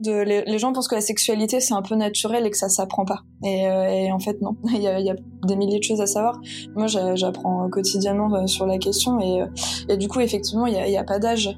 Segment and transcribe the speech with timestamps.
[0.00, 3.06] De, les, gens pensent que la sexualité c'est un peu naturel et que ça s'apprend
[3.06, 3.20] pas.
[3.42, 5.14] Et, euh, et, en fait non, il y, a, il y, a,
[5.46, 6.38] des milliers de choses à savoir.
[6.74, 9.46] Moi j'apprends quotidiennement euh, sur la question et, euh,
[9.88, 11.48] et du coup effectivement il y a, a, pas d'âge.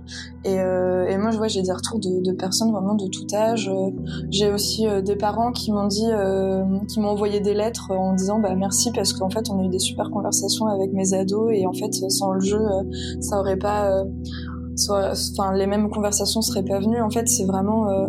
[0.45, 3.69] Et, et, moi je vois j'ai des retours de, de, personnes vraiment de tout âge.
[4.31, 6.07] J'ai aussi des parents qui m'ont dit,
[6.87, 9.69] qui m'ont envoyé des lettres en disant bah merci parce qu'en fait on a eu
[9.69, 12.61] des super conversations avec mes ados et en fait sans le jeu
[13.21, 14.05] ça aurait pas
[15.55, 17.03] les mêmes conversations seraient pas venues.
[17.03, 18.07] En fait, c'est vraiment euh,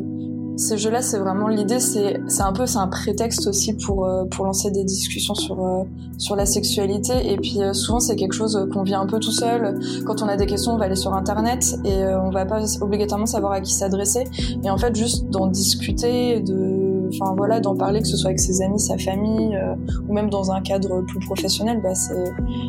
[0.58, 1.80] ces jeux-là, c'est vraiment l'idée.
[1.80, 5.64] C'est, c'est un peu, c'est un prétexte aussi pour euh, pour lancer des discussions sur
[5.66, 5.84] euh,
[6.18, 7.32] sur la sexualité.
[7.32, 9.80] Et puis souvent, c'est quelque chose qu'on vit un peu tout seul.
[10.06, 13.26] Quand on a des questions, on va aller sur Internet et on va pas obligatoirement
[13.26, 14.26] savoir à qui s'adresser.
[14.64, 16.79] Et en fait, juste d'en discuter, de
[17.10, 19.76] enfin voilà, d'en parler, que ce soit avec ses amis, sa famille, euh,
[20.08, 21.94] ou même dans un cadre plus professionnel, bah,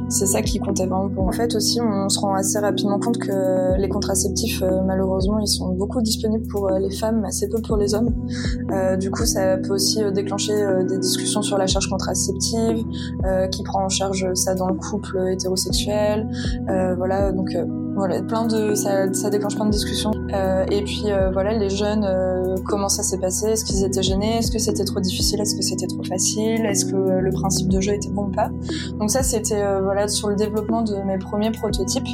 [0.08, 1.26] c'est ça qui comptait vraiment pour.
[1.26, 5.48] En fait aussi, on se rend assez rapidement compte que les contraceptifs, euh, malheureusement, ils
[5.48, 8.10] sont beaucoup disponibles pour euh, les femmes, assez peu pour les hommes.
[8.98, 10.54] du coup, ça peut aussi déclencher
[10.88, 12.84] des discussions sur la charge contraceptive,
[13.50, 16.28] qui prend en charge ça dans le couple hétérosexuel,
[16.96, 17.56] voilà, donc
[18.00, 20.12] voilà, plein de, ça, déclenche plein de discussions.
[20.32, 23.48] Euh, et puis euh, voilà, les jeunes, euh, comment ça s'est passé?
[23.48, 24.38] Est-ce qu'ils étaient gênés?
[24.38, 25.38] Est-ce que c'était trop difficile?
[25.38, 26.64] Est-ce que c'était trop facile?
[26.64, 28.48] Est-ce que le principe de jeu était bon ou pas?
[28.98, 32.08] Donc ça, c'était voilà sur le développement de mes premiers prototypes,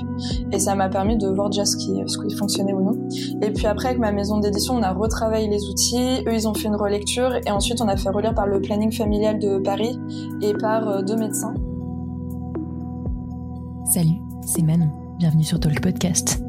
[0.50, 3.08] et ça m'a permis de voir déjà ce qui, ce qui fonctionnait ou non.
[3.40, 6.24] Et puis après, avec ma maison d'édition, on a retravaillé les outils.
[6.26, 8.90] Eux, ils ont fait une relecture, et ensuite on a fait relire par le planning
[8.90, 10.00] familial de Paris
[10.42, 11.54] et par deux médecins.
[13.94, 16.44] Salut, c'est Manon bienvenue sur Talk Podcast.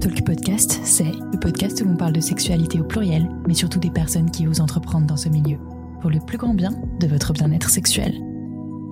[0.00, 3.90] Talk Podcast, c'est le podcast où l'on parle de sexualité au pluriel, mais surtout des
[3.90, 5.58] personnes qui osent entreprendre dans ce milieu,
[6.00, 8.14] pour le plus grand bien de votre bien-être sexuel.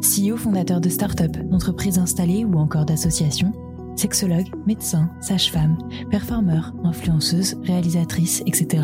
[0.01, 3.53] CEO fondateur de start-up, d'entreprises installées ou encore d'associations,
[3.95, 5.79] sexologue, médecin, sage-femme,
[6.11, 8.83] performeur, influenceuse, réalisatrice, etc.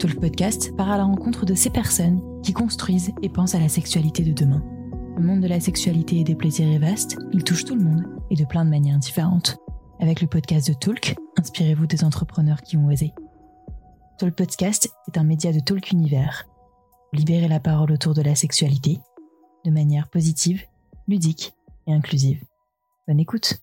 [0.00, 3.68] Talk Podcast part à la rencontre de ces personnes qui construisent et pensent à la
[3.68, 4.62] sexualité de demain.
[5.16, 8.04] Le monde de la sexualité et des plaisirs est vaste, il touche tout le monde
[8.30, 9.60] et de plein de manières différentes.
[10.00, 13.12] Avec le podcast de Talk, inspirez-vous des entrepreneurs qui ont osé.
[14.18, 16.46] Talk Podcast est un média de Talk Univers.
[17.12, 18.98] Libérez la parole autour de la sexualité
[19.64, 20.62] de manière positive,
[21.08, 21.52] ludique
[21.88, 22.44] et inclusive.
[23.08, 23.54] Bonne écoute.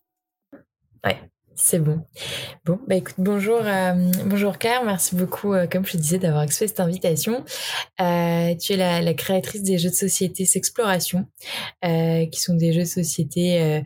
[1.05, 1.17] Ouais,
[1.55, 2.03] c'est bon.
[2.65, 3.93] Bon, bah écoute, bonjour, euh,
[4.25, 7.45] bonjour Claire, merci beaucoup, euh, comme je te disais, d'avoir accepté cette invitation.
[8.01, 11.27] Euh, tu es la, la, créatrice des jeux de société S'Exploration,
[11.81, 13.83] qui sont des jeux de société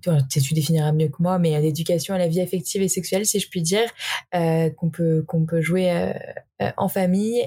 [0.00, 3.48] tu définiras mieux que moi, mais d'éducation à la vie affective et sexuelle, si je
[3.48, 3.88] puis dire,
[4.34, 6.12] euh, qu'on peut qu'on peut jouer euh,
[6.62, 7.44] euh, en famille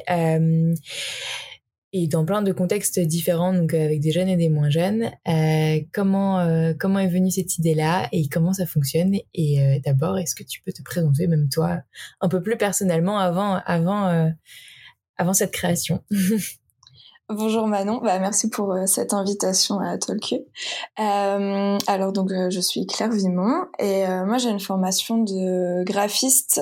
[1.95, 5.11] et dans plein de contextes différents, donc avec des jeunes et des moins jeunes.
[5.91, 10.61] comment comment est venue cette idée-là et comment ça fonctionne Et d'abord, est-ce que tu
[10.63, 11.81] peux te présenter même toi
[12.19, 14.33] un peu plus personnellement avant avant
[15.17, 16.03] avant cette création?
[17.35, 20.35] Bonjour Manon, bah, merci pour euh, cette invitation à Talk.
[20.99, 26.61] Euh, alors donc euh, je suis Claire Vimont et moi j'ai une formation de graphiste.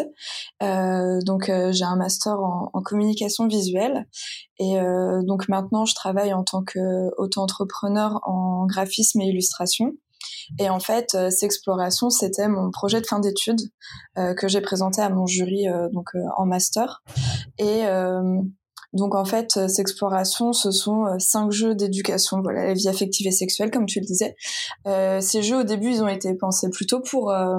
[0.61, 4.07] donc j'ai un master en, communication visuelle
[4.59, 4.77] et
[5.23, 9.91] donc maintenant je travaille en tant qu'auto-entrepreneur en graphisme et illustration.
[10.59, 13.61] Et en fait, S'Exploration, c'était mon projet de fin d'études
[14.15, 17.03] que j'ai présenté à mon jury donc en master.
[17.57, 17.83] Et
[18.93, 22.89] donc en fait, euh, ces explorations, ce sont euh, cinq jeux d'éducation, voilà, la vie
[22.89, 24.35] affective et sexuelle, comme tu le disais.
[24.87, 27.57] Euh, ces jeux, au début, ils ont été pensés plutôt pour euh,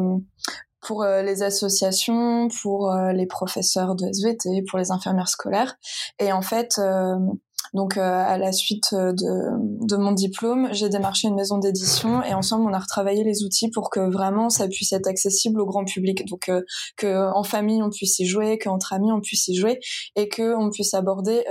[0.81, 5.77] pour les associations, pour les professeurs de SVT, pour les infirmières scolaires.
[6.19, 6.81] Et en fait,
[7.75, 12.23] donc euh, à la suite euh, de, de mon diplôme, j'ai démarché une maison d'édition
[12.23, 15.67] et ensemble on a retravaillé les outils pour que vraiment ça puisse être accessible au
[15.67, 16.27] grand public.
[16.29, 16.63] Donc euh,
[16.97, 19.81] que en famille on puisse y jouer, qu'entre amis on puisse y jouer
[20.17, 21.45] et que on puisse aborder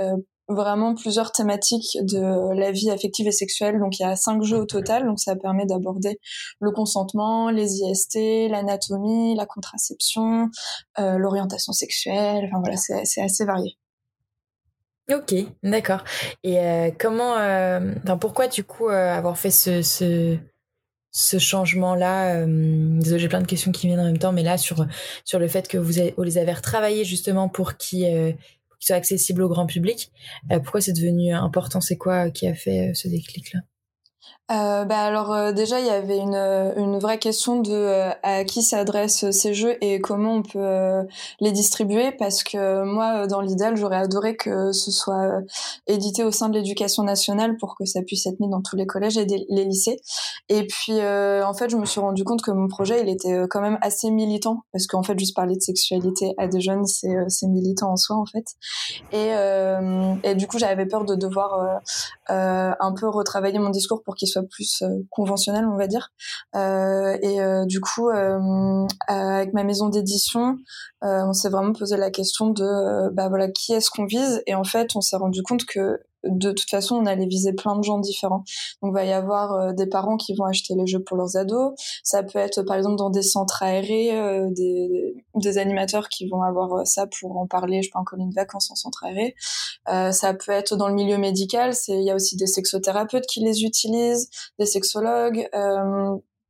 [0.48, 3.78] vraiment plusieurs thématiques de la vie affective et sexuelle.
[3.78, 6.18] Donc il y a cinq jeux au total, donc ça permet d'aborder
[6.60, 10.50] le consentement, les IST, l'anatomie, la contraception,
[10.98, 12.48] euh, l'orientation sexuelle.
[12.48, 13.76] Enfin voilà, c'est assez varié.
[15.12, 16.04] Ok, d'accord.
[16.42, 23.28] Et euh, comment, euh, pourquoi du coup euh, avoir fait ce, ce, changement-là Désolée, j'ai
[23.28, 24.86] plein de questions qui viennent en même temps, mais là sur
[25.24, 28.36] sur le fait que vous, vous les avez retravaillés justement pour qu'ils
[28.78, 30.10] soient accessibles au grand public.
[30.48, 31.80] pourquoi c'est devenu important?
[31.80, 33.60] C'est quoi qui a fait ce déclic-là?
[34.50, 38.10] Euh, bah alors euh, déjà il y avait une, euh, une vraie question de euh,
[38.24, 41.06] à qui s'adressent ces jeux et comment on peut
[41.40, 45.40] les distribuer parce que moi dans l'idéal j'aurais adoré que ce soit
[45.86, 48.84] édité au sein de l'éducation nationale pour que ça puisse être mis dans tous les
[48.84, 50.00] collèges et les lycées.
[50.48, 53.60] Et puis en fait je me suis rendu compte que mon projet il était quand
[53.60, 57.46] même assez militant parce qu'en fait juste parler de sexualité à des jeunes c'est c'est
[57.46, 58.44] militant en soi en fait.
[59.12, 59.30] Et
[60.28, 61.80] et du coup j'avais peur de devoir
[62.28, 66.12] un peu retravailler mon discours pour qu'il soit plus euh, conventionnel, on va dire.
[66.54, 68.08] Euh, et euh, du coup,
[69.08, 70.58] avec ma maison d'édition,
[71.02, 74.42] on s'est vraiment posé la question de, bah voilà, qui est-ce qu'on vise?
[74.46, 77.76] Et en fait, on s'est rendu compte que de toute façon, on allait viser plein
[77.76, 78.44] de gens différents.
[78.82, 81.36] Donc, il va y avoir euh, des parents qui vont acheter les jeux pour leurs
[81.36, 81.72] ados.
[82.02, 86.42] Ça peut être, par exemple, dans des centres aérés, euh, des, des, animateurs qui vont
[86.42, 89.34] avoir euh, ça pour en parler, je pas, en colonie de vacances en centre aéré.
[90.12, 91.72] ça peut être dans le milieu médical.
[91.88, 94.28] Il y a aussi des sexothérapeutes qui les utilisent,
[94.58, 95.48] des sexologues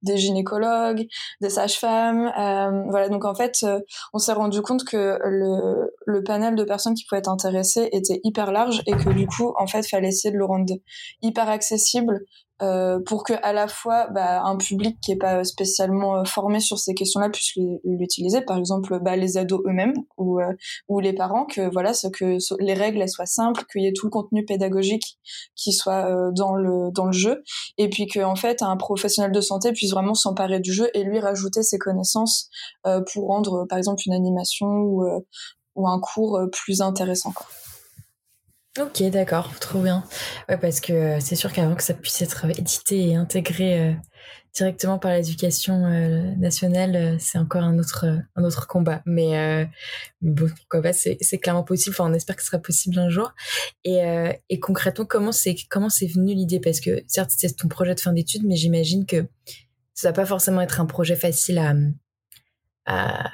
[0.02, 1.06] des gynécologues,
[1.40, 2.32] des sages-femmes.
[2.38, 3.80] Euh, voilà, donc en fait, euh,
[4.12, 8.20] on s'est rendu compte que le, le panel de personnes qui pouvaient être intéressées était
[8.24, 10.74] hyper large et que du coup, en fait, fallait essayer de le rendre
[11.22, 12.20] hyper accessible
[12.62, 16.60] euh, pour que à la fois bah, un public qui est pas spécialement euh, formé
[16.60, 17.52] sur ces questions-là puisse
[17.84, 20.52] l'utiliser, par exemple bah, les ados eux-mêmes ou euh,
[20.88, 23.92] ou les parents, que voilà, ce que les règles elles soient simples, qu'il y ait
[23.92, 25.18] tout le contenu pédagogique
[25.56, 27.42] qui soit dans le dans le jeu,
[27.78, 31.02] et puis que en fait un professionnel de santé puisse vraiment s'emparer du jeu et
[31.02, 32.48] lui rajouter ses connaissances
[33.12, 35.04] pour rendre par exemple une animation ou
[35.74, 37.32] ou un cours plus intéressant.
[37.32, 37.46] Quoi.
[38.80, 40.02] Ok, d'accord, trop bien.
[40.48, 43.92] Ouais, parce que euh, c'est sûr qu'avant que ça puisse être édité et intégré euh,
[44.54, 49.02] directement par l'éducation euh, nationale, c'est encore un autre un autre combat.
[49.04, 49.68] Mais
[50.22, 51.94] bon, pourquoi pas, c'est c'est clairement possible.
[51.98, 53.34] Enfin, on espère que ce sera possible un jour.
[53.84, 54.00] Et
[54.48, 56.60] et concrètement, comment c'est comment c'est venu l'idée?
[56.60, 59.26] Parce que certes, c'est ton projet de fin d'études, mais j'imagine que
[59.94, 61.74] ça va pas forcément être un projet facile à
[62.86, 63.30] à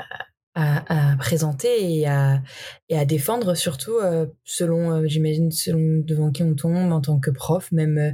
[0.59, 2.43] à, présenter et à,
[2.89, 7.19] et à défendre, surtout euh, selon, euh, j'imagine, selon devant qui on tombe en tant
[7.21, 8.11] que prof, même, euh,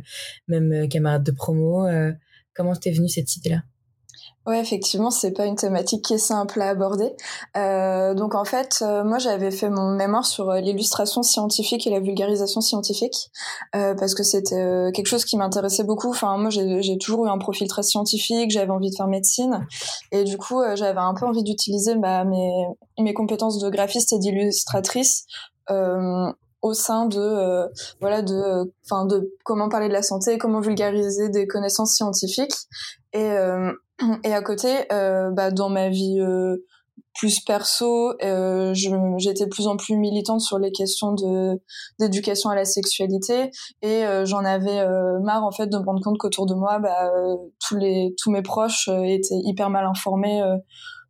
[0.49, 1.87] même camarade de promo.
[2.55, 3.63] comment t'es venue cette idée-là?
[4.47, 7.17] Ouais, effectivement, c'est pas une thématique qui est simple à aborder.
[7.57, 11.91] Euh, donc en fait, euh, moi j'avais fait mon mémoire sur euh, l'illustration scientifique et
[11.91, 13.31] la vulgarisation scientifique
[13.75, 16.11] euh, parce que c'était euh, quelque chose qui m'intéressait beaucoup.
[16.11, 19.67] Enfin, moi j'ai toujours eu un profil très scientifique, j'avais envie de faire médecine
[20.13, 22.67] et du coup j'avais un peu envie d'utiliser bah, mes
[22.99, 25.25] mes compétences de graphiste et d'illustratrice
[25.71, 27.67] au sein de
[28.01, 32.55] voilà de enfin de comment parler de la santé, comment vulgariser des connaissances scientifiques
[33.15, 33.31] et
[34.25, 36.65] et à côté, euh, bah, dans ma vie euh,
[37.15, 41.61] plus perso, euh, j'étais plus en plus militante sur les questions de
[42.01, 43.51] d'éducation à la sexualité.
[43.83, 46.81] Et euh, j'en avais euh, marre en fait de me rendre compte qu'autour de moi,
[46.81, 47.13] bah,
[47.67, 50.43] tous les tous mes proches étaient hyper mal informés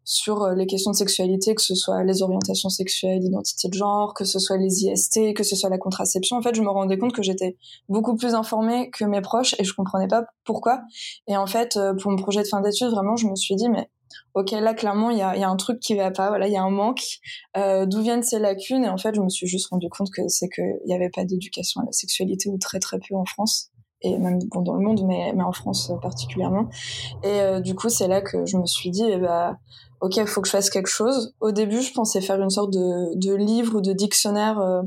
[0.05, 4.25] sur les questions de sexualité, que ce soit les orientations sexuelles, l'identité de genre, que
[4.25, 6.37] ce soit les IST, que ce soit la contraception.
[6.37, 7.56] En fait, je me rendais compte que j'étais
[7.89, 10.83] beaucoup plus informée que mes proches et je comprenais pas pourquoi.
[11.27, 13.89] Et en fait, pour mon projet de fin d'études, vraiment, je me suis dit, mais
[14.35, 16.53] ok, là, clairement, il y a, y a, un truc qui va pas, voilà, il
[16.53, 17.03] y a un manque.
[17.56, 18.85] Euh, D'où viennent ces lacunes?
[18.85, 21.25] Et en fait, je me suis juste rendu compte que c'est qu'il n'y avait pas
[21.25, 23.71] d'éducation à la sexualité ou très très peu en France
[24.05, 26.69] et même bon, dans le monde, mais, mais en France particulièrement.
[27.23, 29.56] Et euh, du coup, c'est là que je me suis dit, eh ben,
[30.01, 31.35] ok, il faut que je fasse quelque chose.
[31.41, 34.83] Au début, je pensais faire une sorte de, de livre ou de dictionnaire, euh,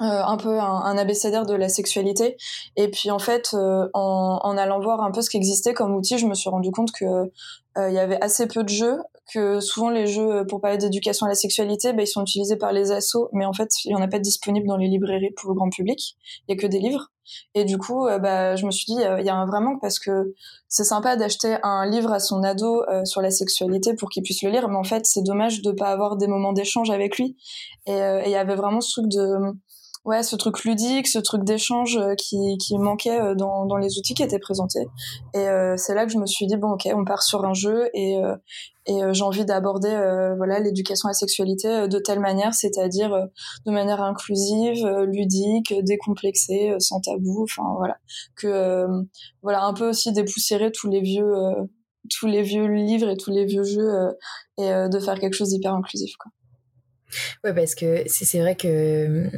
[0.00, 2.36] euh, un peu un, un, abécédaire de la sexualité.
[2.76, 5.92] Et puis en fait, euh, en, en, allant voir un peu ce qui existait comme
[5.96, 8.98] outil, je me suis rendu compte que euh, il y avait assez peu de jeux,
[9.32, 12.72] que souvent les jeux pour parler d'éducation à la sexualité, bah, ils sont utilisés par
[12.72, 15.50] les assos, mais en fait, il y en a pas disponible dans les librairies pour
[15.50, 16.16] le grand public.
[16.46, 17.10] Il y a que des livres.
[17.54, 19.98] Et du coup, euh, bah, je me suis dit, il y a un vrai parce
[19.98, 20.34] que
[20.68, 24.42] c'est sympa d'acheter un livre à son ado euh, sur la sexualité pour qu'il puisse
[24.42, 27.36] le lire, mais en fait, c'est dommage de pas avoir des moments d'échange avec lui.
[27.86, 29.56] Et il y avait vraiment ce truc de
[30.08, 33.98] ouais, ce truc ludique, ce truc d'échange euh, qui, qui manquait euh, dans, dans les
[33.98, 34.88] outils qui étaient présentés.
[35.34, 37.52] Et euh, c'est là que je me suis dit bon ok, on part sur un
[37.54, 38.16] jeu et
[38.86, 39.90] et j'ai envie d'aborder
[40.38, 43.10] voilà l'éducation à la sexualité de telle manière, c'est-à-dire
[43.66, 47.98] de manière inclusive, ludique, décomplexée, sans tabou, enfin voilà
[48.34, 48.86] que
[49.42, 51.34] voilà un peu aussi dépoussiérer tous les vieux
[52.08, 53.92] tous les vieux livres et tous les vieux jeux
[54.56, 56.32] et de faire quelque chose d'hyper inclusif quoi.
[57.44, 59.30] Ouais, parce que c'est vrai que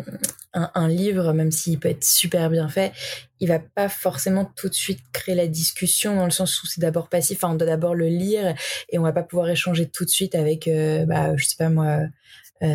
[0.53, 2.93] un, livre, même s'il peut être super bien fait,
[3.39, 6.81] il va pas forcément tout de suite créer la discussion dans le sens où c'est
[6.81, 7.39] d'abord passif.
[7.39, 8.55] Enfin, on doit d'abord le lire
[8.89, 11.69] et on va pas pouvoir échanger tout de suite avec, euh, bah, je sais pas
[11.69, 12.01] moi,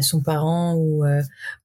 [0.02, 1.04] son parent ou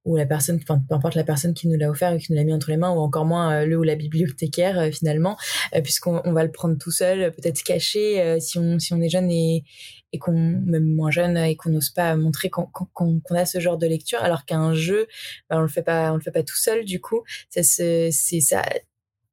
[0.05, 2.39] ou la personne, enfin peu importe la personne qui nous l'a offert et qui nous
[2.39, 5.37] l'a mis entre les mains, ou encore moins le ou la bibliothécaire finalement,
[5.83, 9.31] puisqu'on on va le prendre tout seul, peut-être caché si on si on est jeune
[9.31, 9.65] et
[10.13, 13.87] et qu'on même moins jeune et qu'on n'ose pas montrer qu'on a ce genre de
[13.87, 15.07] lecture alors qu'un jeu
[15.49, 17.23] ben, on le fait pas on le fait pas tout seul du coup.
[17.49, 18.63] Ça c'est ça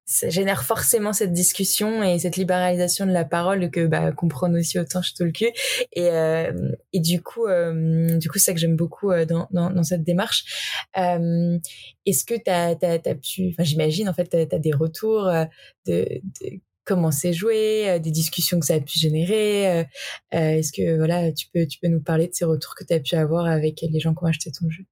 [0.07, 4.55] ça génère forcément cette discussion et cette libéralisation de la parole que bah qu'on prenne
[4.55, 5.49] aussi autant chez Tolkien
[5.91, 9.49] et euh, et du coup euh, du coup c'est ça que j'aime beaucoup euh, dans,
[9.51, 11.59] dans, dans cette démarche euh,
[12.05, 15.43] est-ce que t'as t'as as pu enfin j'imagine en fait t'as as des retours euh,
[15.87, 19.85] de, de comment c'est joué, des discussions que ça a pu générer.
[20.31, 23.01] Est-ce que voilà, tu peux tu peux nous parler de ces retours que tu as
[23.01, 24.85] pu avoir avec les gens qui ont acheté ton jeu?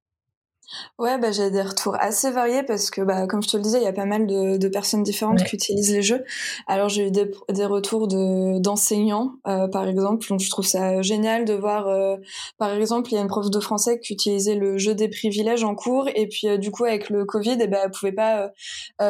[0.98, 3.78] Ouais, bah, j'ai des retours assez variés parce que, bah, comme je te le disais,
[3.78, 6.24] il y a pas mal de, de personnes différentes qui utilisent les jeux.
[6.66, 10.26] Alors, j'ai eu des, des retours de, d'enseignants, euh, par exemple.
[10.28, 12.16] Donc, je trouve ça génial de voir, euh,
[12.58, 15.64] par exemple, il y a une prof de français qui utilisait le jeu des privilèges
[15.64, 16.08] en cours.
[16.14, 18.50] Et puis, euh, du coup, avec le Covid, eh ben, elle pouvait pas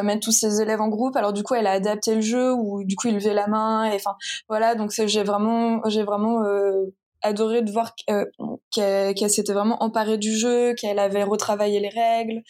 [0.02, 1.16] mettre tous ses élèves en groupe.
[1.16, 3.84] Alors, du coup, elle a adapté le jeu ou, du coup, il levait la main.
[3.90, 4.16] Et enfin,
[4.48, 4.74] voilà.
[4.74, 6.42] Donc, j'ai vraiment, j'ai vraiment
[7.26, 8.24] adoré de voir euh,
[8.70, 12.42] qu'elle s'était vraiment emparée du jeu, qu'elle avait retravaillé les règles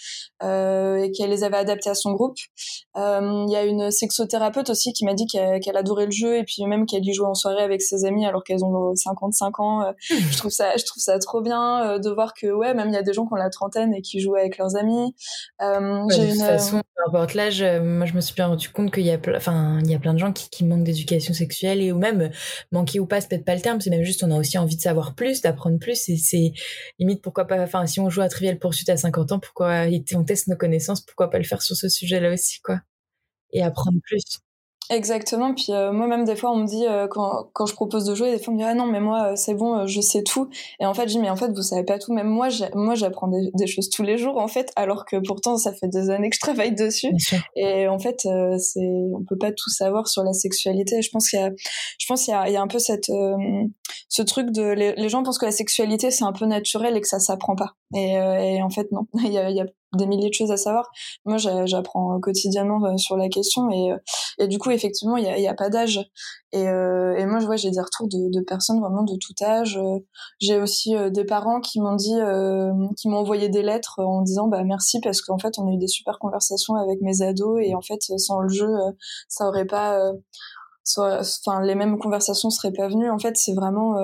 [0.42, 2.36] euh, et qu'elle les avait adaptées à son groupe.
[2.96, 6.44] Euh, il y a une sexothérapeute aussi qui m'a dit qu'elle adorait le jeu et
[6.44, 9.80] puis même qu'elle y jouait en soirée avec ses amis alors qu'elles ont 55 ans.
[10.10, 10.14] Mmh.
[10.30, 12.98] je trouve ça, je trouve ça trop bien de voir que ouais, même il y
[12.98, 15.14] a des gens qui ont la trentaine et qui jouent avec leurs amis.
[15.60, 19.10] de toute façon, peu importe l'âge, moi je me suis bien rendu compte qu'il y
[19.10, 21.98] a, enfin, il y a plein de gens qui, qui manquent d'éducation sexuelle et ou
[21.98, 22.30] même
[22.72, 24.65] manquer ou pas, c'est peut-être pas le terme, c'est même juste on a aussi envie
[24.74, 26.08] de savoir plus, d'apprendre plus.
[26.08, 26.52] Et c'est
[26.98, 27.62] limite pourquoi pas.
[27.62, 31.00] Enfin, si on joue à Trivial Poursuite à 50 ans, pourquoi on teste nos connaissances,
[31.02, 32.80] pourquoi pas le faire sur ce sujet-là aussi, quoi.
[33.52, 34.22] Et apprendre plus.
[34.90, 35.54] Exactement.
[35.54, 38.14] Puis euh, moi même des fois on me dit euh, quand, quand je propose de
[38.14, 40.22] jouer, des fois on me dit ah non mais moi euh, c'est bon, je sais
[40.22, 40.48] tout.
[40.80, 42.12] Et en fait je dis mais en fait vous savez pas tout.
[42.12, 45.72] Même moi moi j'apprends des, choses tous les jours en fait, alors que pourtant ça
[45.72, 47.10] fait des années que je travaille dessus.
[47.56, 48.28] Et en fait
[48.58, 51.02] c'est on peut pas tout savoir sur la sexualité.
[51.02, 51.50] Je pense qu'il y a
[51.98, 53.10] je pense qu'il y a, il y a un peu cette
[54.08, 57.08] ce truc de les, gens pensent que la sexualité c'est un peu naturel et que
[57.08, 57.74] ça s'apprend pas.
[57.94, 59.06] Et, et en fait non.
[59.24, 60.90] il y a, il y a des milliers de choses à savoir.
[61.24, 63.96] Moi, j'apprends quotidiennement euh, sur la question et, euh,
[64.38, 66.00] et du coup, effectivement, il n'y a, pas d'âge.
[66.52, 69.78] Et, euh, et moi, je vois, j'ai des retours de, personnes vraiment de tout âge.
[70.40, 72.16] J'ai aussi des parents qui m'ont dit,
[72.96, 75.78] qui m'ont envoyé des lettres en disant, bah merci parce qu'en fait, on a eu
[75.78, 78.70] des super conversations avec mes ados et en fait, sans le jeu,
[79.28, 80.12] ça aurait pas,
[80.96, 83.10] enfin, les mêmes conversations seraient pas venues.
[83.10, 83.94] En fait, c'est vraiment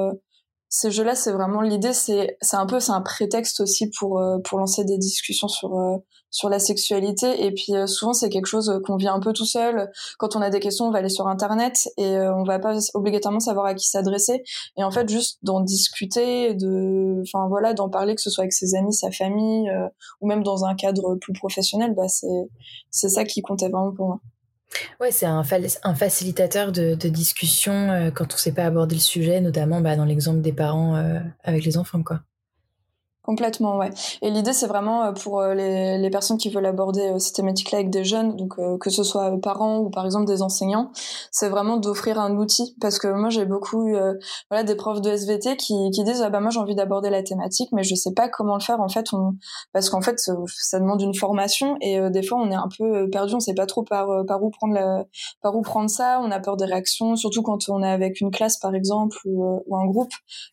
[0.74, 4.38] ces jeux-là, c'est vraiment l'idée, c'est c'est un peu c'est un prétexte aussi pour euh,
[4.38, 5.98] pour lancer des discussions sur euh,
[6.30, 9.44] sur la sexualité et puis euh, souvent c'est quelque chose qu'on vit un peu tout
[9.44, 9.92] seul.
[10.18, 13.40] Quand on a des questions, on va aller sur internet et on va pas obligatoirement
[13.40, 14.44] savoir à qui s'adresser
[14.78, 18.54] et en fait juste d'en discuter, de enfin voilà, d'en parler que ce soit avec
[18.54, 19.70] ses amis, sa famille
[20.22, 22.48] ou même dans un cadre plus professionnel, bah c'est
[22.90, 24.20] c'est ça qui comptait vraiment pour moi.
[25.00, 29.00] Ouais, c'est un, facilitateur de, de discussion euh, quand on ne sait pas aborder le
[29.00, 32.20] sujet, notamment bah, dans l'exemple des parents euh, avec les enfants, quoi.
[33.24, 33.90] Complètement, ouais.
[34.20, 37.32] Et l'idée, c'est vraiment euh, pour euh, les, les, personnes qui veulent aborder euh, ces
[37.32, 40.90] thématiques-là avec des jeunes, donc que ce soit parents ou par exemple des enseignants,
[41.30, 42.74] c'est vraiment d'offrir un outil.
[42.80, 43.92] Parce que moi, j'ai beaucoup
[44.50, 47.22] voilà, des profs de SVT qui, qui disent ah bah moi j'ai envie d'aborder la
[47.22, 48.80] thématique, mais je sais pas comment le faire.
[48.80, 49.34] En fait, on...
[49.72, 53.34] parce qu'en fait, ça demande une formation et des fois on est un peu perdu,
[53.36, 55.04] on sait pas trop par par où prendre la...
[55.42, 56.20] par où prendre ça.
[56.22, 59.62] On a peur des réactions, surtout quand on est avec une classe par exemple ou,
[59.66, 60.12] ou un groupe.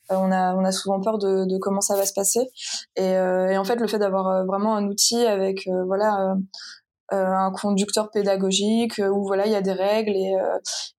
[0.09, 2.51] on a on a souvent peur de, de comment ça va se passer.
[2.99, 6.35] Euh, et, en fait, le fait d'avoir euh, vraiment un outil avec euh, voilà
[7.11, 10.35] un conducteur pédagogique où voilà il y a des règles et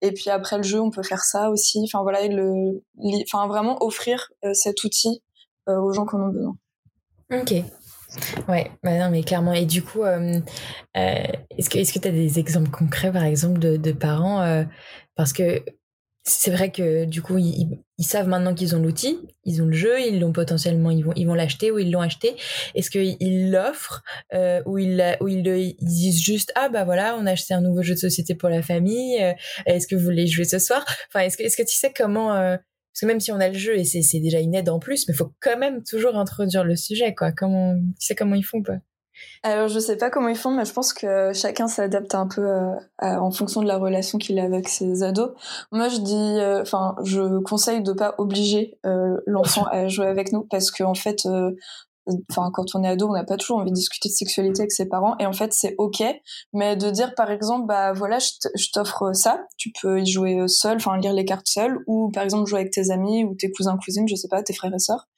[0.00, 1.83] et puis après le jeu on peut faire ça aussi.
[1.85, 2.83] Enfin voilà, le,
[3.23, 5.23] enfin vraiment offrir cet outil
[5.69, 6.57] aux gens qui en ont besoin.
[7.33, 7.55] Ok.
[8.49, 9.52] Ouais, bah non, mais clairement.
[9.52, 13.76] Et du coup, est-ce que est-ce que tu as des exemples concrets, par exemple, de,
[13.76, 14.64] de parents
[15.14, 15.62] Parce que
[16.23, 20.00] c'est vrai que du coup ils, savent maintenant qu'ils ont l'outil, ils ont le jeu,
[20.00, 22.35] ils l'ont potentiellement, ils vont ils vont l'acheter ou ils l'ont acheté.
[22.75, 24.03] Est-ce qu'ils l'offrent
[24.35, 27.83] euh, ou ils ou ils, disent juste ah bah voilà on a acheté un nouveau
[27.83, 29.23] jeu de société pour la famille.
[29.23, 29.33] Euh,
[29.67, 30.85] est-ce que vous voulez jouer ce soir?
[31.09, 32.57] Enfin est-ce que est-ce que tu sais comment euh,
[32.93, 34.79] parce que même si on a le jeu et c'est c'est déjà une aide en
[34.79, 37.33] plus, mais il faut quand même toujours introduire le sujet quoi.
[37.33, 38.79] Comment tu sais comment ils font pas
[39.43, 42.43] alors je sais pas comment ils font, mais je pense que chacun s'adapte un peu
[42.43, 45.31] euh, en fonction de la relation qu'il a avec ses ados.
[45.73, 50.33] Moi je dis, euh, enfin je conseille de pas obliger euh, l'enfant à jouer avec
[50.33, 51.27] nous parce qu'en en fait
[52.30, 54.73] enfin quand on est ado on n'a pas toujours envie de discuter de sexualité avec
[54.73, 55.16] ses parents.
[55.19, 56.02] Et en fait c'est ok.
[56.52, 59.45] Mais de dire par exemple bah voilà je t'offre ça.
[59.57, 61.78] Tu peux y jouer seul enfin lire les cartes seul.
[61.87, 64.52] Ou par exemple jouer avec tes amis ou tes cousins cousines je sais pas tes
[64.52, 65.09] frères et sœurs.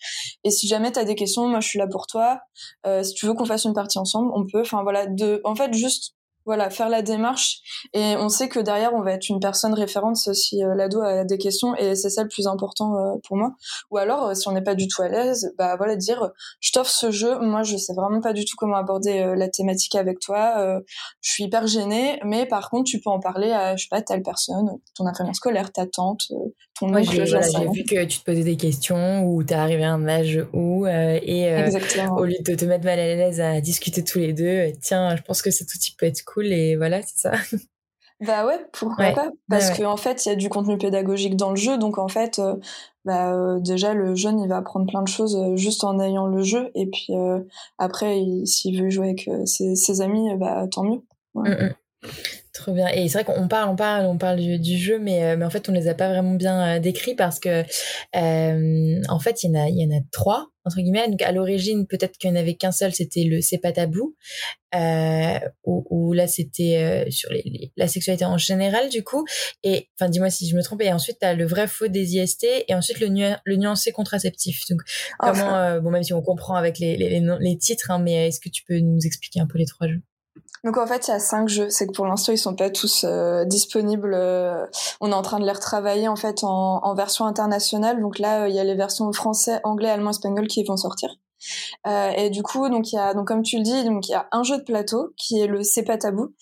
[0.45, 2.41] Et si jamais t'as des questions moi je suis là pour toi.
[2.87, 4.61] Euh, si tu veux qu'on fasse une partie ensemble on peut.
[4.61, 7.61] Enfin voilà de en fait juste voilà, faire la démarche.
[7.93, 11.25] Et on sait que derrière, on va être une personne référente si euh, l'ado a
[11.25, 13.53] des questions, et c'est ça le plus important euh, pour moi.
[13.91, 16.31] Ou alors, euh, si on n'est pas du tout à l'aise, bah voilà, dire,
[16.61, 19.95] je t'offre ce jeu, moi je sais vraiment pas du tout comment aborder la thématique
[19.95, 20.81] avec toi,
[21.21, 24.03] je suis hyper gênée, mais par contre, tu peux en parler à, je sais pas,
[24.03, 26.23] telle personne, ton infirmière scolaire, ta tante,
[26.79, 27.25] ton oncle.
[27.25, 30.87] J'ai vu que tu te posais des questions, ou t'es arrivé à un âge où,
[30.87, 31.55] et
[32.17, 35.23] au lieu de te mettre mal à l'aise à discuter tous les deux, tiens, je
[35.23, 37.33] pense que cet outil peut être cool et voilà, c'est ça.
[38.23, 39.31] Bah ouais, pourquoi pas?
[39.49, 42.07] Parce qu'en en fait, il y a du contenu pédagogique dans le jeu, donc en
[42.07, 42.55] fait, euh,
[43.05, 46.29] bah, euh, déjà le jeune il va apprendre plein de choses euh, juste en ayant
[46.29, 47.13] le jeu, et puis
[47.79, 51.03] après, s'il veut jouer avec ses, amis, bah tant mieux.
[51.35, 51.75] Mmh, mmh.
[52.53, 52.89] Trop bien.
[52.89, 55.69] Et c'est vrai qu'on parle, on parle, on parle du, jeu, mais, mais en fait,
[55.69, 57.63] on les a pas vraiment bien décrits parce que,
[58.15, 61.09] en fait, il y en a, il y en a trois entre guillemets.
[61.09, 64.17] Donc à l'origine, peut-être qu'il n'y en avait qu'un seul, c'était le c'est pas tabou,
[64.75, 69.25] euh, où, là c'était euh, sur les, la sexualité en général du coup.
[69.63, 70.83] Et enfin dis-moi si je me trompe.
[70.83, 73.09] Et ensuite tu as le vrai faux des IST et ensuite le,
[73.45, 74.65] le nuancé contraceptif.
[74.69, 74.81] Donc
[75.19, 78.41] comment, euh, bon même si on comprend avec les, les, les titres, hein, mais est-ce
[78.41, 80.03] que tu peux nous expliquer un peu les trois jeux?
[80.65, 81.71] Donc en fait, il y a cinq jeux.
[81.71, 84.15] C'est que pour l'instant, ils sont pas tous euh, disponibles.
[84.15, 84.65] Euh,
[85.01, 88.01] on est en train de les retravailler en fait en, en version internationale.
[88.01, 91.11] Donc là, il y a les versions français, anglais, allemand, espagnol qui vont sortir.
[91.89, 94.13] Euh, et du coup, donc il y a donc comme tu le dis, donc il
[94.13, 96.33] y a un jeu de plateau qui est le C'est pas tabou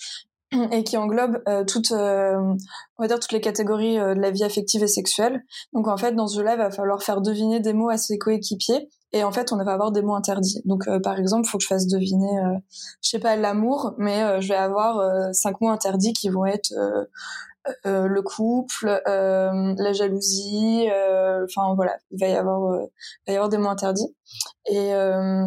[0.70, 2.56] et qui englobe euh, toutes on
[2.98, 5.42] va dire toutes les catégories de la vie affective et sexuelle.
[5.72, 8.18] Donc en fait, dans ce jeu-là, il va falloir faire deviner des mots à ses
[8.18, 10.62] coéquipiers et en fait on va avoir des mots interdits.
[10.64, 12.58] Donc euh, par exemple il faut que je fasse deviner euh,
[13.02, 16.72] je sais pas l'amour mais euh, je vais avoir cinq mots interdits qui vont être
[17.84, 20.86] le couple la jalousie
[21.44, 22.88] enfin voilà il va y avoir il
[23.26, 24.14] va y avoir des mots interdits
[24.66, 24.92] et,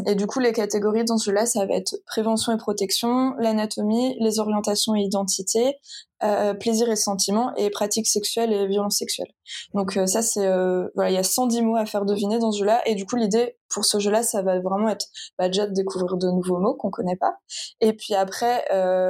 [0.05, 4.39] et du coup les catégories dans cela ça va être prévention et protection l'anatomie les
[4.39, 5.77] orientations et identités
[6.23, 9.33] euh, plaisir et sentiment et pratiques sexuelles et violences sexuelles.
[9.73, 12.53] Donc euh, ça c'est euh, voilà, il y a 110 mots à faire deviner dans
[12.53, 15.05] ce jeu-là et du coup l'idée pour ce jeu-là, ça va vraiment être
[15.37, 17.37] bah, déjà de découvrir de nouveaux mots qu'on connaît pas
[17.81, 18.65] et puis après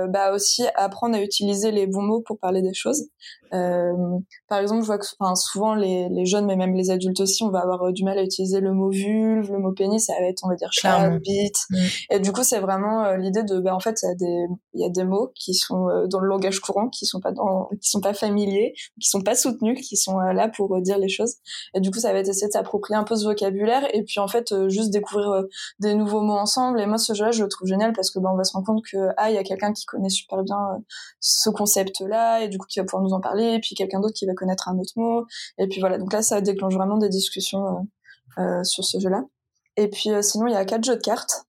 [0.09, 3.07] bah aussi apprendre à utiliser les bons mots pour parler des choses.
[3.51, 7.43] par exemple, je vois que enfin, souvent les, les jeunes mais même les adultes aussi,
[7.43, 10.27] on va avoir du mal à utiliser le mot vulve, le mot pénis, ça va
[10.27, 11.57] être on va dire chat, bite.
[11.69, 11.77] Mm.
[12.11, 14.81] Et du coup, c'est vraiment l'idée de bah en fait, il y a des il
[14.81, 17.89] y a des mots qui sont dans le langage courant qui sont pas dans, qui
[17.89, 21.09] sont pas familiers, qui sont pas soutenus, qui sont euh, là pour euh, dire les
[21.09, 21.35] choses.
[21.73, 24.19] Et du coup, ça va être essayer de s'approprier un peu ce vocabulaire et puis
[24.19, 25.43] en fait euh, juste découvrir
[25.79, 26.79] des nouveaux mots ensemble.
[26.79, 28.65] Et moi, ce jeu-là, je le trouve génial parce que ben on va se rendre
[28.65, 30.57] compte que ah, il y a quelqu'un qui connaît super bien
[31.19, 34.15] ce concept-là et du coup qui va pouvoir nous en parler, et puis quelqu'un d'autre
[34.15, 35.25] qui va connaître un autre mot.
[35.57, 37.87] Et puis voilà, donc là, ça déclenche vraiment des discussions
[38.63, 39.23] sur ce jeu-là.
[39.77, 41.45] Et puis sinon, il y a quatre jeux de cartes.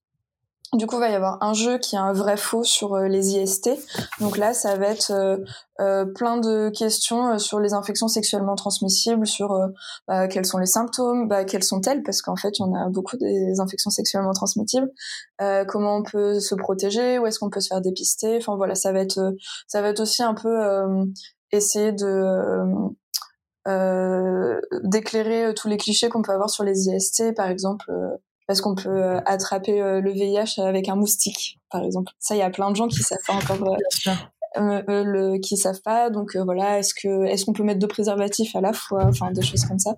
[0.73, 3.07] Du coup, il va y avoir un jeu qui est un vrai faux sur euh,
[3.07, 3.69] les IST.
[4.19, 5.37] Donc là, ça va être euh,
[5.79, 9.57] euh, plein de questions sur les infections sexuellement transmissibles, sur
[10.07, 13.59] bah, quels sont les symptômes, bah, quelles sont-elles, parce qu'en fait, on a beaucoup des
[13.59, 14.89] infections sexuellement transmissibles.
[15.67, 18.37] comment on peut se protéger, où est-ce qu'on peut se faire dépister.
[18.37, 19.33] Enfin voilà, ça va être,
[19.67, 20.49] ça va être aussi un peu
[21.51, 22.89] essayer de
[24.83, 27.91] d'éclairer tous les clichés qu'on peut avoir sur les IST, par exemple
[28.47, 32.11] parce qu'on peut euh, attraper euh, le VIH avec un moustique, par exemple.
[32.19, 33.77] Ça, il y a plein de gens qui savent pas encore.
[34.57, 36.09] Euh, le, qui savent pas.
[36.09, 39.41] Donc voilà est-ce que est-ce qu'on peut mettre deux préservatifs à la fois enfin des
[39.41, 39.97] choses comme ça?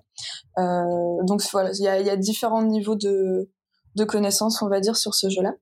[0.56, 3.52] Donc voilà il y a, y a, différents niveaux de
[3.94, 5.54] de connaissances on va dire sur ce jeu là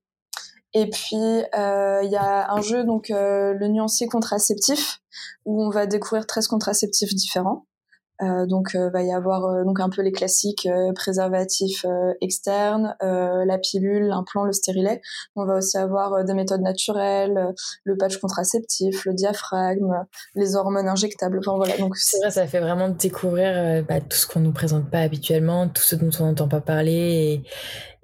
[0.73, 4.99] et puis il y a un jeu donc le nuancier contraceptif
[5.45, 7.67] où on va découvrir 13 contraceptifs différents.
[7.67, 7.76] euh,
[8.21, 11.85] donc, euh, va y avoir euh, donc un peu les classiques préservatifs
[12.21, 15.01] externes, la pilule, l'implant, le stérilet.
[15.35, 17.53] On va aussi avoir des méthodes naturelles,
[17.83, 21.39] le patch contraceptif, le diaphragme, les hormones injectables.
[21.39, 21.77] Enfin voilà.
[21.77, 25.67] Donc c'est vrai, ça fait vraiment découvrir bah, tout ce qu'on nous présente pas habituellement,
[25.67, 27.43] tout ce dont on n'entend pas parler,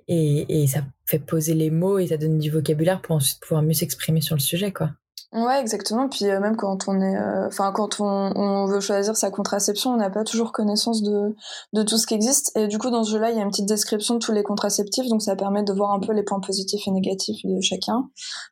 [0.08, 3.40] et, et, et ça fait poser les mots et ça donne du vocabulaire pour ensuite
[3.42, 4.92] pouvoir mieux s'exprimer sur le sujet, quoi.
[5.34, 6.10] Ouais, exactement.
[6.10, 9.90] Puis euh, même quand on est, euh, enfin quand on, on, veut choisir sa contraception,
[9.90, 11.36] on n'a pas toujours connaissance de
[11.74, 12.56] de tout ce qui existe.
[12.56, 14.44] Et du coup, dans ce jeu-là, il y a une petite description de tous les
[14.44, 18.10] contraceptifs, donc ça permet de voir un peu les points positifs et négatifs de chacun,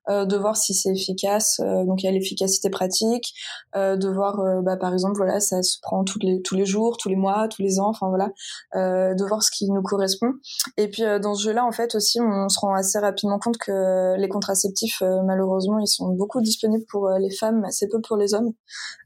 [0.09, 1.59] euh, de voir si c'est efficace.
[1.59, 3.31] Euh, donc il y a l'efficacité pratique,
[3.75, 7.09] de voir, bah, par exemple, voilà, ça se prend tous les tous les jours, tous
[7.09, 8.31] les mois, tous les ans, enfin voilà,
[8.73, 10.33] de voir ce qui nous correspond.
[10.77, 14.15] Et puis dans ce jeu-là, en fait aussi, on se rend assez rapidement compte que
[14.17, 18.33] les contraceptifs, malheureusement, ils sont beaucoup disponibles pour euh, les femmes, assez peu pour les
[18.33, 18.53] hommes.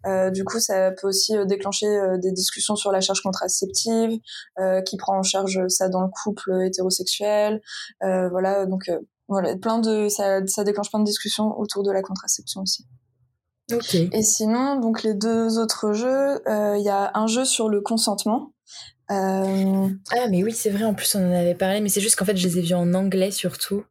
[0.06, 1.88] Euh, du coup, ça peut aussi euh, déclencher
[2.22, 4.20] des discussions sur la charge contraceptive,
[4.86, 7.62] qui prend en charge ça dans le couple hétérosexuel.
[8.02, 8.90] voilà, donc
[9.28, 12.86] voilà, plein de ça, ça déclenche plein de discussions autour de la contraception aussi.
[13.74, 13.96] Ok.
[13.96, 18.54] Et sinon, donc les deux autres jeux, il y a un jeu sur le consentement.
[19.12, 19.90] Euh...
[20.12, 20.84] Ah mais oui, c'est vrai.
[20.84, 22.74] En plus, on en avait parlé, mais c'est juste qu'en fait, je les ai vus
[22.74, 23.84] en anglais surtout.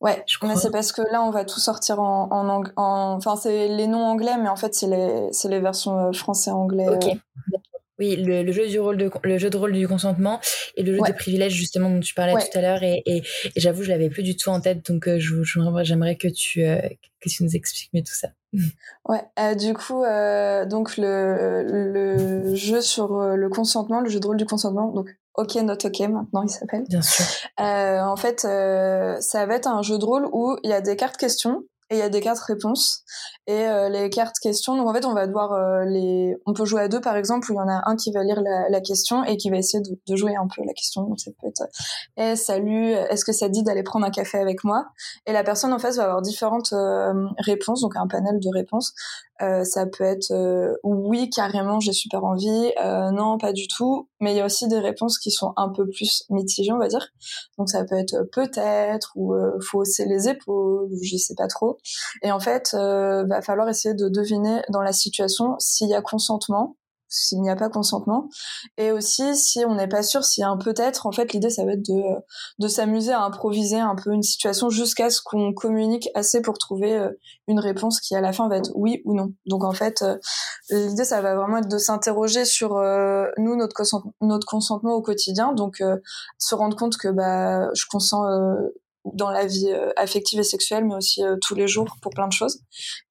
[0.00, 0.56] Ouais, je crois.
[0.56, 3.16] c'est parce que là, on va tout sortir en, en, en...
[3.16, 6.88] enfin, c'est les noms anglais, mais en fait, c'est les, c'est les versions euh, français-anglais.
[6.88, 7.06] Ok.
[7.06, 7.58] Euh.
[7.98, 10.38] Oui, le, jeu du rôle de le jeu de rôle du consentement
[10.76, 13.22] et le jeu de privilège justement dont tu parlais tout à l'heure et, et,
[13.56, 17.42] j'avoue je l'avais plus du tout en tête donc euh, j'aimerais que tu que tu
[17.42, 18.28] nous expliques mieux tout ça.
[19.08, 20.02] Ouais, du coup
[20.68, 25.54] donc le le jeu sur le consentement, le jeu de rôle du consentement donc Ok
[25.56, 26.84] Not Ok maintenant il s'appelle.
[26.88, 27.24] Bien sûr.
[27.60, 30.80] Euh, en fait, euh, ça va être un jeu de rôle où il y a
[30.80, 33.04] des cartes questions et il y a des cartes réponses.
[33.46, 36.64] Et euh, les cartes questions donc en fait on va devoir euh, les on peut
[36.64, 37.00] jouer à deux.
[37.00, 39.36] Par exemple où il y en a un qui va lire la, la question et
[39.36, 41.02] qui va essayer de, de, jouer un peu la question.
[41.02, 41.62] Donc ça peut être
[42.16, 44.86] eh salut est-ce que ça dit d'aller prendre un café avec moi?
[45.26, 46.74] Et la personne en face va avoir différentes
[47.38, 48.94] réponses donc un panel de réponses
[49.42, 54.08] euh, ça peut être euh, oui carrément j'ai super envie, euh, non pas du tout,
[54.20, 56.88] mais il y a aussi des réponses qui sont un peu plus mitigées on va
[56.88, 57.08] dire.
[57.58, 61.78] Donc ça peut être peut-être ou faut hausser les épaules ou je sais pas trop.
[62.22, 66.76] Et en fait va falloir essayer de deviner dans la situation s'il y a consentement
[67.08, 68.28] s'il n'y a pas consentement.
[68.78, 71.50] Et aussi, si on n'est pas sûr, s'il y a un peut-être, en fait, l'idée,
[71.50, 72.02] ça va être de,
[72.58, 76.96] de s'amuser à improviser un peu une situation jusqu'à ce qu'on communique assez pour trouver
[76.96, 77.10] euh,
[77.48, 79.32] une réponse qui, à la fin, va être oui ou non.
[79.46, 80.16] Donc, en fait, euh,
[80.70, 85.02] l'idée, ça va vraiment être de s'interroger sur, euh, nous, notre, consentement, notre consentement au
[85.02, 85.52] quotidien.
[85.52, 85.82] Donc,
[86.38, 88.24] se rendre compte que, bah, je consens
[89.04, 92.60] dans la vie affective et sexuelle, mais aussi tous les jours pour plein de choses.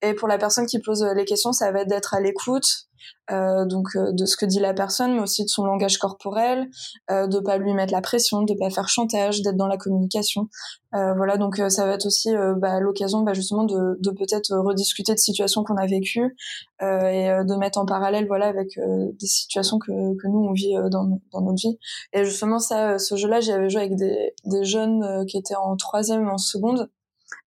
[0.02, 2.85] Et pour la personne qui pose les questions, ça va être d'être à l'écoute,
[3.30, 6.68] euh, donc euh, de ce que dit la personne, mais aussi de son langage corporel,
[7.10, 10.48] euh, de pas lui mettre la pression, de pas faire chantage, d'être dans la communication.
[10.94, 15.18] Euh, voilà, donc ça va être aussi bah, l'occasion bah, justement de, peut-être rediscuter de
[15.18, 16.36] situations qu'on a vécues
[16.80, 21.04] et de mettre en parallèle voilà avec des situations que, nous on vit dans,
[21.34, 21.78] notre vie.
[22.14, 25.76] Et justement ça, ce jeu-là, j'y avais joué avec des, des jeunes qui étaient en
[25.76, 26.88] troisième, en seconde.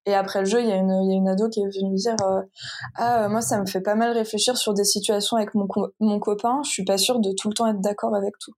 [0.06, 1.66] Et après le jeu, il y a une, il y a une ado qui est
[1.66, 2.40] venue me dire euh,
[2.96, 5.66] ah euh, moi ça me fait pas mal réfléchir sur des situations avec mon
[6.00, 6.60] mon copain.
[6.64, 8.52] Je suis pas sûre de tout le temps être d'accord avec tout.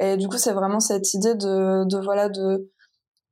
[0.00, 2.70] Et du coup, c'est vraiment cette idée de, de voilà de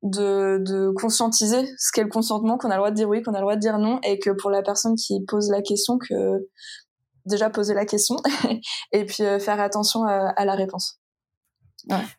[0.03, 3.33] de, de conscientiser ce qu'est le consentement, qu'on a le droit de dire oui, qu'on
[3.33, 5.97] a le droit de dire non, et que pour la personne qui pose la question,
[5.97, 6.47] que
[7.25, 8.17] déjà poser la question
[8.93, 11.01] et puis euh, faire attention à la réponse.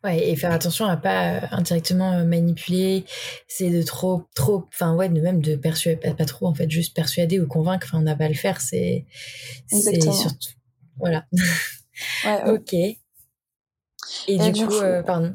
[0.04, 0.30] Ouais.
[0.30, 3.04] et faire attention à pas euh, indirectement euh, manipuler,
[3.48, 6.96] c'est de trop, trop, enfin ouais, de même de persuader, pas, trop en fait, juste
[6.96, 9.06] persuader ou convaincre, enfin on n'a pas à le faire, c'est,
[9.68, 10.54] c'est surtout,
[10.98, 11.26] voilà.
[12.26, 12.74] Ouais, ok.
[14.28, 15.34] Et, du, coup, euh, pardon.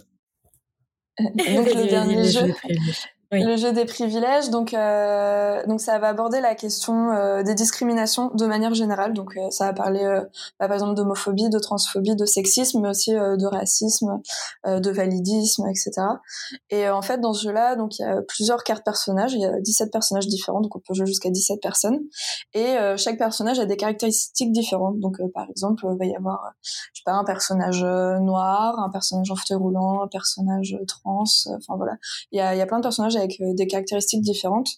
[1.19, 2.55] Donc le dernier jeu,
[3.33, 8.31] le jeu des privilèges, donc euh, donc ça va aborder la question euh, des discriminations
[8.35, 9.13] de manière générale.
[9.13, 10.03] Donc euh, ça va parler
[10.59, 14.21] bah, par exemple d'homophobie, de transphobie, de sexisme, mais aussi de racisme,
[14.67, 15.93] de validisme, etc.
[16.71, 19.47] Et en fait dans ce jeu-là, donc il y a plusieurs cartes personnages, il y
[19.47, 22.01] a 17 personnages différents, donc on peut jouer jusqu'à 17 personnes.
[22.55, 24.99] Et chaque personnage a des caractéristiques différentes.
[24.99, 29.31] Donc par exemple, il va y avoir je sais pas un personnage noir, un personnage
[29.31, 31.97] en fauteuil roulant, un personnage trans, enfin voilà,
[32.33, 34.69] il y a il y a plein de personnages avec euh, des caractéristiques différentes.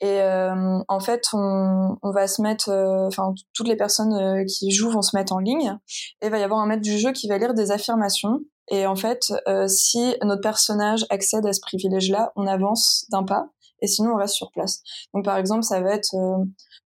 [0.00, 4.90] Et euh, en fait, on, va se mettre, euh, enfin, toutes les personnes qui jouent
[4.90, 5.76] vont se mettre en ligne
[6.20, 8.40] et il va y avoir un maître du jeu qui va lire des affirmations.
[8.68, 9.32] Et en fait,
[9.68, 13.48] si notre personnage accède à ce privilège-là, on avance d'un pas
[13.82, 14.80] et sinon on reste sur place.
[15.12, 16.14] Donc par exemple, ça va être,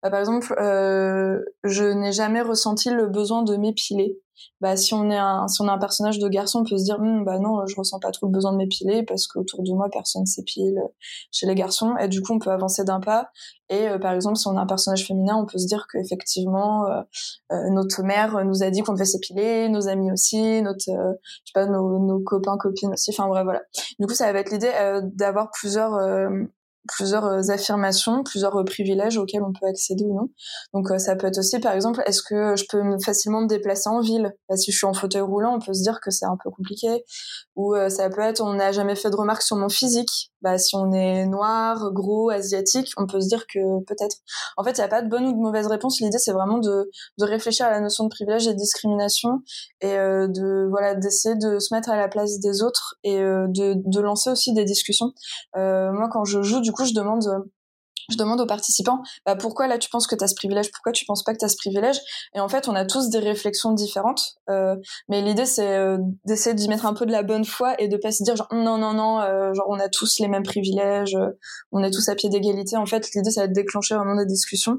[0.02, 4.18] bah, par exemple, je n'ai jamais ressenti le besoin de m'épiler
[4.60, 6.84] bah si on est un si on a un personnage de garçon on peut se
[6.84, 9.72] dire hm, bah non je ressens pas trop le besoin de m'épiler parce qu'autour de
[9.72, 10.80] moi personne s'épile
[11.30, 11.96] chez les garçons.
[11.98, 13.30] Et du coup on peut avancer d'un pas.
[13.68, 16.86] Et euh, par exemple si on a un personnage féminin on peut se dire qu'effectivement
[16.86, 17.02] euh,
[17.52, 20.92] euh, notre mère nous a dit qu'on devait s'épiler nos amis aussi notre je
[21.44, 23.10] sais pas nos, nos copains copines aussi.
[23.10, 23.62] Enfin bref voilà.
[23.98, 24.72] Du coup ça va être l'idée
[25.14, 25.92] d'avoir plusieurs
[26.88, 30.28] plusieurs affirmations, plusieurs privilèges auxquels on peut accéder ou non.
[30.74, 34.00] Donc ça peut être aussi, par exemple, est-ce que je peux facilement me déplacer en
[34.00, 34.32] ville?
[34.48, 36.50] Bah, Si je suis en fauteuil roulant, on peut se dire que c'est un peu
[36.50, 37.04] compliqué.
[37.58, 40.30] Ou ça peut être, on n'a jamais fait de remarques sur mon physique.
[40.42, 44.18] Bah, si on est noir, gros, asiatique, on peut se dire que peut-être.
[44.56, 46.00] En fait, il n'y a pas de bonne ou de mauvaise réponse.
[46.00, 49.42] L'idée, c'est vraiment de, de réfléchir à la notion de privilège et de discrimination
[49.80, 54.00] et de voilà d'essayer de se mettre à la place des autres et de, de
[54.00, 55.12] lancer aussi des discussions.
[55.56, 57.26] moi, quand je joue, du coup, je demande
[58.08, 60.92] je demande aux participants bah, pourquoi là tu penses que tu as ce privilège, pourquoi
[60.92, 61.98] tu penses pas que tu as ce privilège?
[62.34, 64.36] Et en fait, on a tous des réflexions différentes.
[64.48, 64.76] Euh,
[65.08, 67.96] mais l'idée, c'est euh, d'essayer d'y mettre un peu de la bonne foi et de
[67.96, 71.14] pas se dire genre non, non, non, euh, genre on a tous les mêmes privilèges,
[71.14, 71.38] euh,
[71.72, 72.76] on est tous à pied d'égalité.
[72.76, 74.78] En fait, l'idée, c'est de déclencher vraiment des discussions.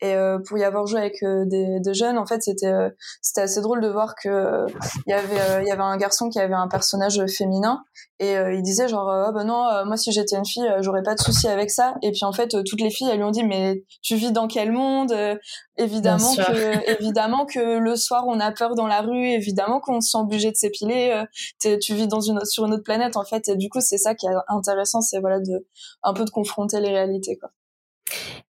[0.00, 2.72] Et euh, pour y avoir joué avec des, des, jeunes, en fait, c'était
[3.20, 4.66] c'était assez drôle de voir que
[5.06, 7.82] il y avait il y avait un garçon qui avait un personnage féminin
[8.20, 11.20] et il disait genre oh, bah non, moi si j'étais une fille, j'aurais pas de
[11.20, 11.94] souci avec ça.
[12.02, 14.46] Et puis en fait toutes les filles, elles lui ont dit mais tu vis dans
[14.46, 15.36] quel monde euh,
[15.76, 20.10] Évidemment que évidemment que le soir on a peur dans la rue, évidemment qu'on se
[20.10, 21.24] sent obligé de s'épiler.
[21.64, 23.48] Euh, tu vis dans une sur une autre planète en fait.
[23.48, 25.66] Et du coup c'est ça qui est intéressant, c'est voilà de
[26.02, 27.50] un peu de confronter les réalités quoi.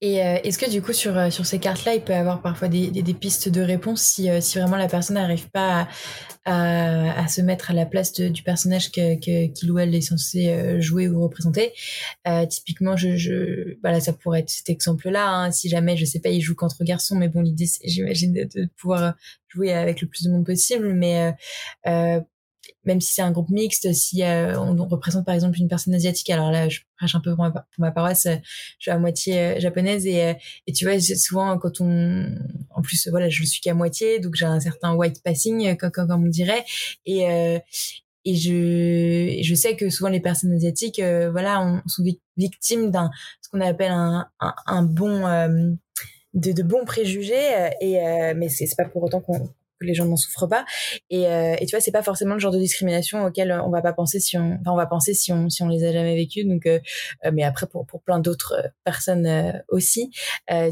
[0.02, 2.68] Et euh, est-ce que du coup sur, sur ces cartes-là, il peut y avoir parfois
[2.68, 5.88] des, des, pistes de réponse si, si vraiment la personne n'arrive pas
[6.46, 10.02] à, à, se mettre à la place du personnage que, que, qu'il ou elle est
[10.02, 11.74] censé euh, jouer ou représenter?
[12.28, 15.30] Euh, typiquement, je, je, voilà, ça pourrait être cet exemple-là.
[15.30, 18.34] Hein, si jamais, je sais pas, il joue contre garçon, mais bon, l'idée, c'est, j'imagine,
[18.34, 19.16] de, de, pouvoir
[19.48, 20.94] jouer avec le plus de monde possible.
[20.94, 21.34] Mais
[21.88, 22.22] euh, euh
[22.86, 26.30] même si c'est un groupe mixte, si euh, on, représente par exemple une personne asiatique,
[26.30, 27.46] alors là je prêche un peu pour
[27.78, 30.34] ma, paroisse, je suis à moitié euh, japonaise et, euh,
[30.68, 32.26] et tu vois souvent quand on,
[32.70, 35.92] en plus voilà je le suis qu'à moitié, donc j'ai un certain white passing comme,
[35.92, 36.64] comme, on dirait.
[37.06, 37.26] Et
[38.26, 42.04] et je je sais que souvent les personnes asiatiques voilà on, sont
[42.36, 43.10] victimes d'un
[43.42, 45.22] ce qu'on appelle un, un, bon
[46.34, 47.94] de, de bons préjugés et
[48.36, 50.66] mais c'est pas pour autant qu'on que les gens n'en souffrent pas.
[51.10, 53.82] Et, euh, et tu vois, c'est pas forcément le genre de discrimination auquel on va
[53.82, 56.16] pas penser si on, enfin, on va penser si on, si on les a jamais
[56.16, 56.46] vécues.
[56.46, 56.80] Donc, euh,
[57.26, 60.12] euh mais après pour, pour plein d'autres euh, personnes euh, aussi.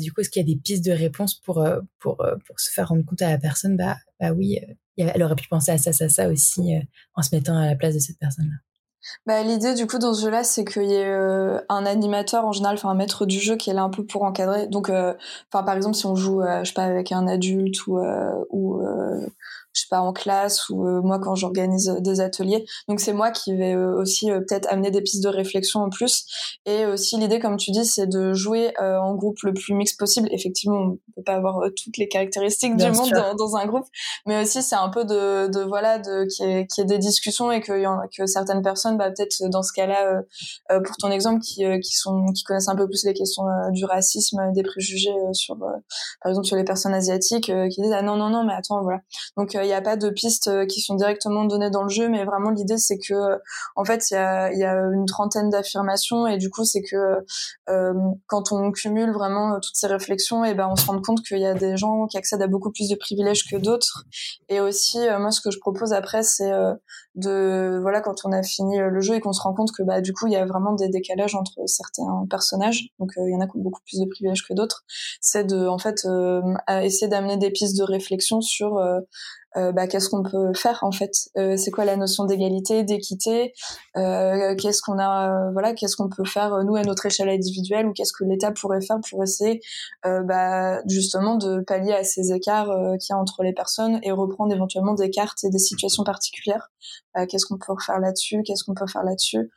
[0.02, 1.66] du coup, est-ce qu'il y a des pistes de réponse pour,
[2.00, 4.60] pour, pour se faire rendre compte à la personne, bah, bah oui,
[4.98, 6.74] elle aurait pu penser à ça, ça, ça aussi
[7.16, 8.56] en se mettant à la place de cette personne-là.
[9.26, 12.52] Bah, l'idée du coup dans ce jeu-là, c'est qu'il y ait euh, un animateur en
[12.52, 14.68] général, enfin un maître du jeu qui est là un peu pour encadrer.
[14.68, 15.14] Donc, euh,
[15.52, 18.00] enfin par exemple si on joue, je sais pas avec un adulte ou
[18.50, 18.82] ou
[19.78, 22.66] je sais pas en classe ou euh, moi quand j'organise des ateliers.
[22.88, 25.90] Donc c'est moi qui vais euh, aussi euh, peut-être amener des pistes de réflexion en
[25.90, 26.26] plus.
[26.66, 30.28] Et aussi l'idée, comme tu dis, c'est de jouer en groupe le plus mix possible.
[30.32, 33.86] Effectivement, on peut pas avoir toutes les caractéristiques du monde dans, dans, un groupe,
[34.26, 37.62] mais aussi c'est un peu de, de voilà de qu'il y, ait, des discussions et
[37.62, 37.84] que,
[38.16, 40.22] que certaines personnes, bah, peut-être dans ce cas-là,
[40.70, 44.52] pour ton exemple, qui, qui sont qui connaissent un peu plus les questions du racisme,
[44.54, 48.44] des préjugés sur par exemple sur les personnes asiatiques, qui disent ah non non non
[48.44, 49.00] mais attends voilà.
[49.38, 52.26] Donc n'y a pas de pistes euh, qui sont directement données dans le jeu, mais
[52.26, 53.38] vraiment l'idée c'est que euh,
[53.76, 57.26] en fait il y a, y a une trentaine d'affirmations et du coup c'est que
[57.70, 57.94] euh,
[58.28, 61.46] quand on cumule vraiment toutes ces réflexions, et ben on se rend compte qu'il y
[61.46, 64.06] a des gens qui accèdent à beaucoup plus de privilèges que d'autres.
[64.50, 66.52] Et aussi moi ce que je propose après c'est
[67.16, 70.02] de voilà quand on a fini le jeu et qu'on se rend compte que bah
[70.02, 73.42] du coup il y a vraiment des décalages entre certains personnages, donc il y en
[73.42, 74.84] a qui ont beaucoup plus de privilèges que d'autres.
[75.22, 76.08] C'est de en fait
[76.84, 78.80] essayer d'amener des pistes de réflexion sur
[79.58, 81.12] euh, bah, qu'est-ce qu'on peut faire en fait?
[81.38, 83.54] Euh, c'est quoi la notion d'égalité d'équité?
[83.96, 87.94] Euh, qu'est-ce qu'on a voilà qu'est-ce qu'on peut faire nous à notre échelle individuelle ou
[87.94, 89.62] qu'est-ce que l'État pourrait faire pour essayer
[90.04, 94.54] bah, justement de pallier à ces écarts qu'il y a entre les personnes et reprendre
[94.54, 96.70] éventuellement des cartes et des situations particulières?
[97.30, 98.44] Qu'est-ce qu'on peut faire là-dessus?
[98.44, 99.50] Qu'est-ce qu'on peut faire là-dessus?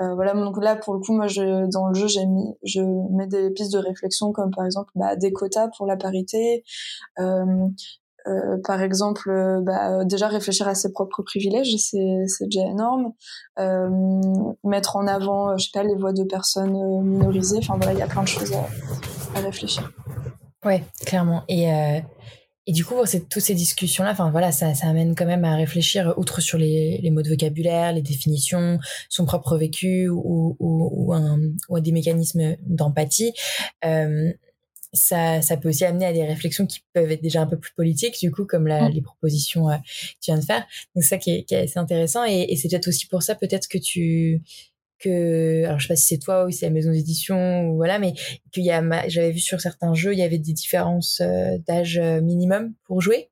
[0.00, 2.80] Euh, voilà donc là pour le coup moi je dans le jeu j'ai mis je
[3.10, 6.62] mets des pistes de réflexion comme par exemple bah, des quotas pour la parité
[8.26, 13.12] euh, par exemple, euh, bah, déjà réfléchir à ses propres privilèges, c'est, déjà énorme.
[13.58, 13.88] Euh,
[14.64, 16.72] mettre en avant, je sais pas, les voix de personnes
[17.04, 17.58] minorisées.
[17.58, 18.52] Enfin voilà, il y a plein de choses
[19.34, 19.90] à, réfléchir.
[20.64, 21.42] Ouais, clairement.
[21.48, 21.68] Et
[22.66, 22.96] et du coup,
[23.30, 27.22] toutes ces discussions-là, enfin voilà, ça, amène quand même à réfléchir, outre sur les, mots
[27.22, 28.78] de vocabulaire, les définitions,
[29.08, 33.32] son propre vécu ou, ou, des mécanismes d'empathie.
[34.92, 37.72] Ça, ça peut aussi amener à des réflexions qui peuvent être déjà un peu plus
[37.74, 38.92] politiques, du coup, comme la, mm.
[38.92, 40.66] les propositions euh, que tu viens de faire.
[40.94, 42.24] Donc, ça qui est, qui est assez intéressant.
[42.24, 44.42] Et, et c'est peut-être aussi pour ça, peut-être que tu,
[44.98, 47.76] que, alors je sais pas si c'est toi ou si c'est la maison d'édition ou
[47.76, 48.14] voilà, mais
[48.52, 51.98] qu'il y a, j'avais vu sur certains jeux, il y avait des différences euh, d'âge
[51.98, 53.28] euh, minimum pour jouer.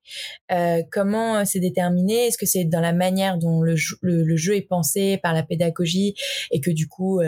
[0.53, 2.27] Euh, comment c'est déterminé?
[2.27, 5.43] Est-ce que c'est dans la manière dont le, le, le, jeu est pensé par la
[5.43, 6.15] pédagogie?
[6.51, 7.21] Et que du coup,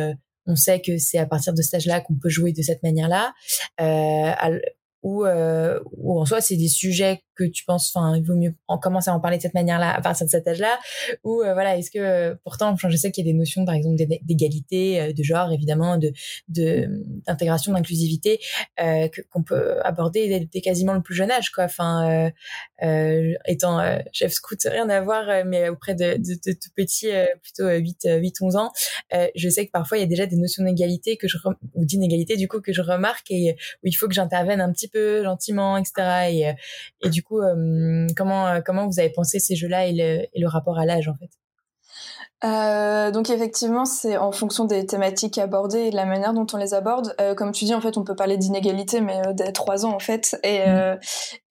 [0.48, 3.32] on sait que c'est à partir de cet âge-là qu'on peut jouer de cette manière-là.
[3.80, 4.58] Euh,
[5.02, 8.54] ou, euh, ou en soi c'est des sujets que tu penses enfin il vaut mieux
[8.66, 10.78] en commencer à en parler de cette manière-là à partir de cet âge-là.
[11.24, 13.96] Ou euh, voilà est-ce que pourtant je sais qu'il y a des notions par exemple
[14.22, 16.12] d'égalité euh, de genre évidemment de
[16.48, 18.40] d'intégration d'inclusivité
[18.80, 21.64] euh, qu'on peut aborder dès, quasiment le plus jeune âge quoi.
[21.64, 22.30] Enfin
[22.82, 23.80] euh, étant
[24.12, 27.10] chef scout rien à voir mais auprès de, de, de tout petits
[27.42, 28.72] plutôt 8 8 11 ans
[29.34, 31.38] je sais que parfois il y a déjà des notions d'égalité que je
[31.74, 34.88] ou d'inégalité du coup que je remarque et où il faut que j'intervienne un petit
[34.88, 35.92] peu gentiment etc
[36.30, 36.52] et
[37.06, 40.40] et du coup euh, comment euh, comment vous avez pensé ces jeux-là et le, et
[40.40, 41.30] le rapport à l'âge en fait?
[42.44, 46.56] Euh, donc effectivement, c'est en fonction des thématiques abordées et de la manière dont on
[46.56, 47.14] les aborde.
[47.20, 49.92] Euh, comme tu dis, en fait, on peut parler d'inégalité, mais euh, dès trois ans
[49.92, 50.38] en fait.
[50.44, 50.98] Et, mmh.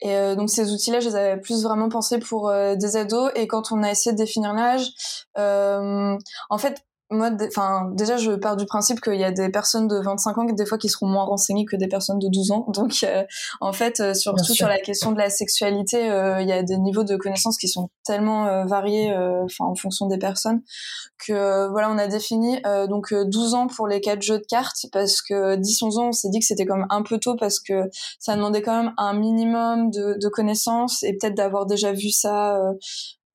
[0.02, 3.32] et donc ces outils-là, je les avais plus vraiment pensés pour des ados.
[3.36, 4.88] Et quand on a essayé de définir l'âge,
[5.36, 9.98] en fait, moi, enfin, déjà, je pars du principe qu'il y a des personnes de
[9.98, 12.66] 25 ans qui, des fois, qui seront moins renseignées que des personnes de 12 ans.
[12.74, 13.24] Donc, euh,
[13.62, 16.78] en fait, euh, surtout sur la question de la sexualité, euh, il y a des
[16.78, 20.62] niveaux de connaissances qui sont tellement variés, enfin, en fonction des personnes,
[21.26, 25.22] que voilà, on a défini donc 12 ans pour les quatre jeux de cartes parce
[25.22, 27.90] que 10-11 ans, on s'est dit que c'était comme un peu tôt parce que
[28.20, 32.58] ça demandait quand même un minimum de, de connaissances et peut-être d'avoir déjà vu ça
[32.58, 32.74] euh,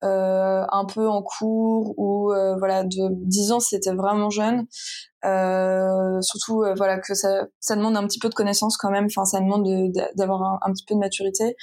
[0.03, 4.65] un peu en cours ou euh, voilà de 10 ans c'était vraiment jeune
[5.25, 9.05] euh, surtout euh, voilà que ça, ça demande un petit peu de connaissance quand même.
[9.05, 9.65] Enfin ça demande
[10.15, 11.55] d'avoir un, un, petit peu de maturité.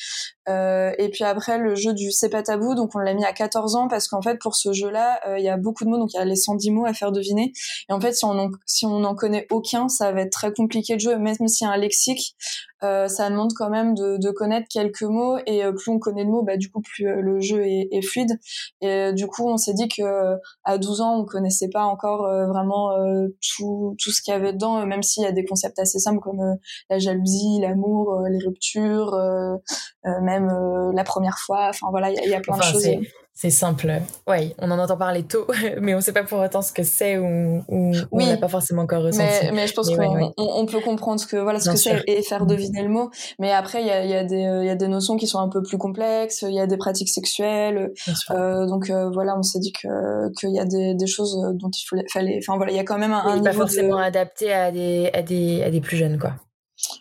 [0.48, 3.32] Euh, et puis après le jeu du c'est pas tabou donc on l'a mis à
[3.32, 5.90] 14 ans parce qu'en fait pour ce jeu là euh, il y a beaucoup de
[5.90, 7.52] mots donc il y a les 110 mots à faire deviner.
[7.88, 10.52] Et en fait si on en, si on n'en connaît aucun ça va être très
[10.52, 11.16] compliqué de jouer.
[11.18, 12.34] Même s'il y a un lexique
[12.82, 15.36] euh, ça demande quand même de, de, connaître quelques mots.
[15.46, 18.38] Et plus on connaît de mots bah du coup plus le jeu est, est fluide.
[18.80, 22.90] Et du coup on s'est dit que à 12 ans on connaissait pas encore vraiment
[23.58, 26.20] tout ce qu'il y avait dedans, euh, même s'il y a des concepts assez simples
[26.20, 26.54] comme euh,
[26.88, 29.16] la jalousie, l'amour, euh, les ruptures,
[30.04, 30.48] même
[30.94, 31.68] la première fois.
[31.68, 32.88] Enfin voilà, il y, a plein de choses.
[33.40, 33.90] C'est simple.
[34.28, 35.46] Oui, on en entend parler tôt,
[35.80, 38.48] mais on ne sait pas pour autant ce que c'est ou, ou on n'a pas
[38.48, 39.26] forcément encore ressenti.
[39.44, 42.20] Mais, mais je pense qu'on on, peut comprendre ce que voilà ce que c'est et
[42.20, 43.10] faire deviner le mot.
[43.38, 45.48] Mais après, il y a, y, a des, y a des notions qui sont un
[45.48, 46.42] peu plus complexes.
[46.42, 47.94] Il y a des pratiques sexuelles.
[48.30, 51.70] Euh, donc euh, voilà, on s'est dit que qu'il y a des, des choses dont
[51.70, 52.40] il fallait.
[52.42, 55.22] Enfin voilà, il y a quand même un, un pas forcément adapté à des, à
[55.22, 56.34] des à des plus jeunes quoi.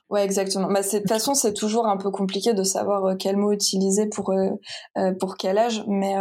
[0.10, 0.68] Ouais, exactement.
[0.72, 4.08] Bah, de toute façon, c'est toujours un peu compliqué de savoir euh, quel mot utiliser
[4.08, 4.50] pour euh,
[4.98, 6.15] euh, pour quel âge, mais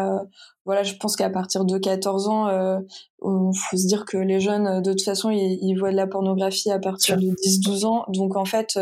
[0.66, 4.83] voilà, je pense qu'à partir de 14 ans, il faut se dire que les jeunes,
[4.83, 8.05] de toute façon, ils, voient de la pornographie à partir de 10-12 ans.
[8.09, 8.79] Donc en fait,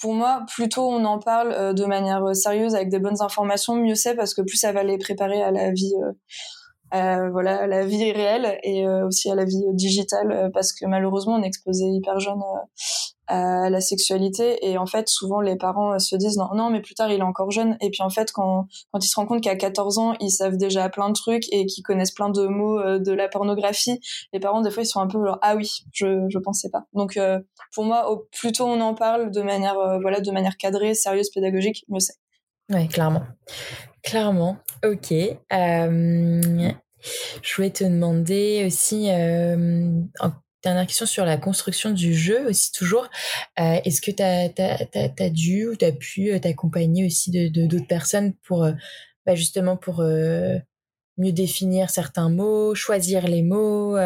[0.00, 4.14] pour moi, plutôt on en parle de manière sérieuse avec des bonnes informations, mieux c'est
[4.14, 5.94] parce que plus ça va les préparer à la vie
[6.94, 10.72] euh, voilà, à la vie réelle et euh, aussi à la vie digitale euh, parce
[10.72, 12.40] que malheureusement on est exposé hyper jeune
[13.26, 14.64] à la sexualité.
[14.64, 17.24] Et en fait souvent les parents se disent non non mais plus tard il est
[17.24, 17.76] encore jeune.
[17.80, 20.56] Et puis en fait quand quand ils se rendent compte qu'à 14 ans ils savent
[20.56, 23.98] déjà plein de trucs et qu'ils connaissent plein de mots de la pornographie
[24.32, 26.84] les parents des fois ils sont un peu genre ah oui je je pensais pas.
[26.92, 27.18] Donc
[27.74, 31.30] pour moi au plus tôt on en parle de manière voilà de manière cadrée sérieuse
[31.30, 32.14] pédagogique mieux c'est.
[32.70, 33.22] Oui clairement
[34.06, 35.12] clairement ok
[35.52, 36.70] euh,
[37.42, 40.00] je voulais te demander aussi, euh,
[40.62, 43.08] dernière question sur la construction du jeu aussi toujours.
[43.60, 48.32] Euh, est-ce que tu as, dû ou tu as pu t'accompagner aussi de d'autres personnes
[48.42, 48.68] pour
[49.24, 53.96] bah justement pour mieux définir certains mots, choisir les mots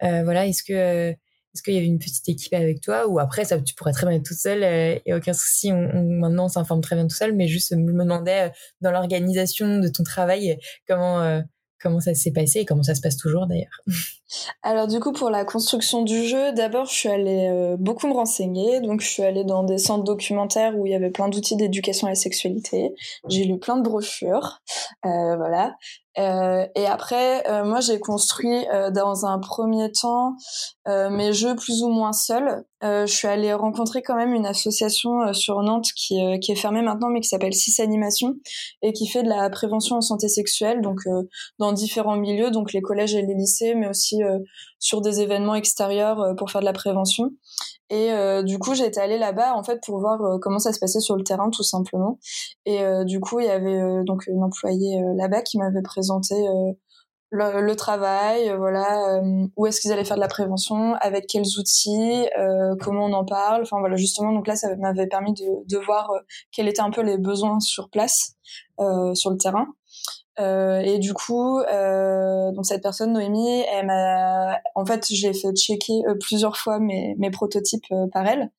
[0.00, 1.16] Voilà, est-ce que
[1.54, 4.06] est-ce qu'il y avait une petite équipe avec toi ou après ça tu pourrais très
[4.06, 7.34] bien être toute seule et aucun souci on, maintenant on s'informe très bien tout seul
[7.34, 11.42] mais juste je me demandais dans l'organisation de ton travail comment
[11.80, 13.82] comment ça s'est passé et comment ça se passe toujours d'ailleurs
[14.62, 18.12] Alors du coup pour la construction du jeu, d'abord je suis allée euh, beaucoup me
[18.12, 21.56] renseigner, donc je suis allée dans des centres documentaires où il y avait plein d'outils
[21.56, 22.94] d'éducation à la sexualité.
[23.28, 24.60] J'ai lu plein de brochures,
[25.06, 25.74] euh, voilà.
[26.18, 30.34] Euh, et après, moi, j'ai construit dans un premier temps
[30.86, 32.64] mes jeux plus ou moins seuls.
[32.82, 37.08] je suis allée rencontrer quand même une association sur Nantes qui, qui est fermée maintenant,
[37.08, 38.34] mais qui s'appelle Six Animation
[38.82, 41.02] et qui fait de la prévention en santé sexuelle, donc
[41.60, 44.17] dans différents milieux, donc les collèges et les lycées, mais aussi
[44.78, 47.30] sur des événements extérieurs pour faire de la prévention.
[47.90, 50.78] Et euh, du coup, j'étais allée là-bas en fait pour voir euh, comment ça se
[50.78, 52.18] passait sur le terrain, tout simplement.
[52.66, 56.34] Et euh, du coup, il y avait donc une employée là-bas qui m'avait présenté
[57.30, 59.20] le, le, travail, voilà,
[59.56, 62.26] où est-ce qu'ils allaient faire de la prévention, avec quels outils,
[62.80, 63.62] comment on en parle.
[63.62, 66.10] Enfin voilà, justement, donc là, ça m'avait permis de, de voir
[66.52, 68.34] quels étaient un peu les besoins sur place,
[69.14, 69.66] sur le terrain.
[70.40, 73.90] Euh, et du coup, euh, donc cette personne, Noémie, elle
[74.74, 78.50] en fait, j'ai fait checker euh, plusieurs fois mes, prototypes par elle,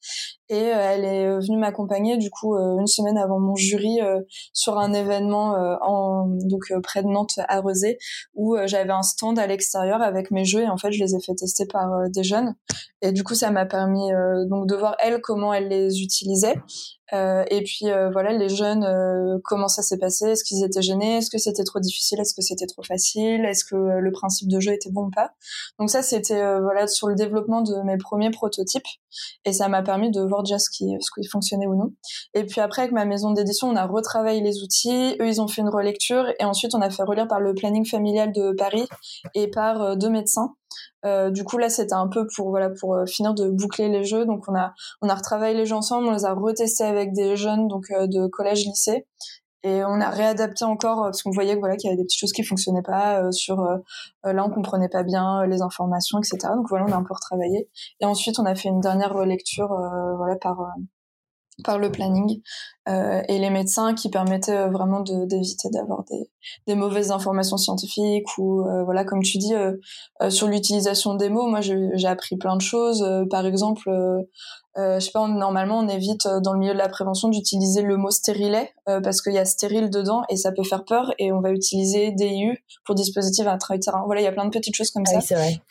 [0.49, 3.99] et elle est venue m'accompagner du coup une semaine avant mon jury
[4.53, 7.97] sur un événement en donc près de Nantes à Rezé
[8.33, 11.19] où j'avais un stand à l'extérieur avec mes jeux et en fait je les ai
[11.19, 12.55] fait tester par des jeunes.
[13.01, 14.09] Et du coup ça m'a permis
[14.47, 16.55] donc de voir elle comment elle les utilisait
[17.13, 20.25] euh, et puis euh, voilà, les jeunes, euh, comment ça s'est passé?
[20.25, 21.17] Est-ce qu'ils étaient gênés?
[21.17, 22.19] Est-ce que c'était trop difficile?
[22.19, 23.45] Est-ce que c'était trop facile?
[23.45, 25.31] Est-ce que le principe de jeu était bon ou pas?
[25.79, 28.87] Donc ça, c'était voilà sur le développement de mes premiers prototypes,
[29.45, 30.95] et ça m'a permis de voir ce qui,
[31.31, 31.91] fonctionnait ou non.
[32.33, 35.15] Et puis après, avec ma maison d'édition, on a retravaillé les outils.
[35.19, 37.85] Eux, ils ont fait une relecture, et ensuite on a fait relire par le planning
[37.85, 38.87] familial de Paris
[39.35, 40.55] et par deux médecins.
[41.05, 44.03] Euh, du coup là c'était un peu pour voilà pour euh, finir de boucler les
[44.03, 47.13] jeux donc on a on a retravaillé les jeux ensemble on les a retestés avec
[47.13, 49.07] des jeunes donc euh, de collège lycée
[49.63, 52.19] et on a réadapté encore parce qu'on voyait que voilà qu'il y avait des petites
[52.19, 53.61] choses qui fonctionnaient pas sur
[54.23, 57.69] là on comprenait pas bien les informations etc donc voilà on a un peu retravaillé.
[57.99, 59.69] Et ensuite on a fait une dernière relecture
[60.17, 60.57] voilà par
[61.63, 62.41] par le planning
[62.87, 66.29] euh, et les médecins qui permettaient euh, vraiment d'éviter d'avoir des,
[66.67, 69.75] des, mauvaises informations scientifiques ou euh, voilà comme tu dis euh,
[70.29, 71.47] sur l'utilisation des mots.
[71.47, 74.21] Moi j'ai appris plein de choses par exemple euh,
[74.99, 77.97] je sais pas, normalement on évite euh, dans le milieu de la prévention d'utiliser le
[77.97, 81.31] mot stérilet euh, parce qu'il y a stérile dedans et ça peut faire peur et
[81.31, 84.03] on va utiliser DIU pour dispositif intra-utérin.
[84.05, 85.19] Voilà, il y a plein de petites choses comme ça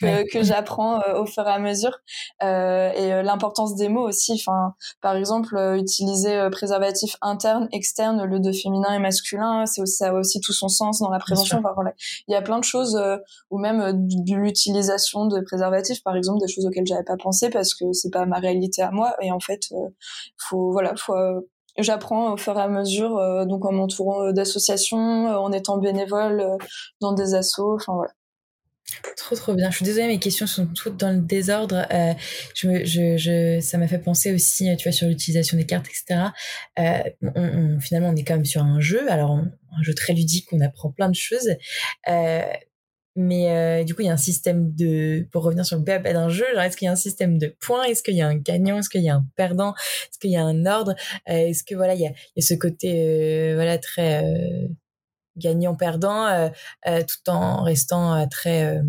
[0.01, 1.99] que, que j'apprends au fur et à mesure
[2.41, 4.33] et l'importance des mots aussi.
[4.33, 10.13] Enfin, par exemple, utiliser préservatif interne, externe, le de féminin et masculin, c'est ça a
[10.13, 11.59] aussi tout son sens dans la prévention.
[11.59, 11.93] Enfin, voilà.
[12.29, 13.01] Il y a plein de choses
[13.51, 17.75] ou même de l'utilisation de préservatifs, par exemple, des choses auxquelles j'avais pas pensé parce
[17.75, 18.98] que c'est pas ma réalité moi.
[19.21, 19.89] Et en fait, euh,
[20.37, 21.41] faut voilà, faut euh,
[21.79, 26.59] j'apprends au fur et à mesure, euh, donc en m'entourant d'associations, en étant bénévole
[27.01, 28.13] dans des assos, enfin voilà.
[29.19, 29.71] Trop trop bien.
[29.71, 31.87] Je suis désolée, mes questions sont toutes dans le désordre.
[32.57, 36.31] ça m'a fait penser aussi, tu sur l'utilisation des cartes, etc.
[36.79, 40.61] on, finalement, on est quand même sur un jeu, alors un jeu très ludique, on
[40.61, 41.51] apprend plein de choses.
[43.21, 46.05] Mais euh, du coup, il y a un système de, pour revenir sur le BAP
[46.05, 47.83] d'un jeu, est-ce qu'il y a un système de points?
[47.83, 48.79] Est-ce qu'il y a un gagnant?
[48.79, 49.75] Est-ce qu'il y a un perdant?
[49.75, 50.95] Est-ce qu'il y a un ordre?
[51.29, 54.23] Euh, Est-ce que voilà, il y a, il y a ce côté euh, voilà très
[55.37, 56.51] gagnant-perdant
[56.85, 58.81] tout en restant très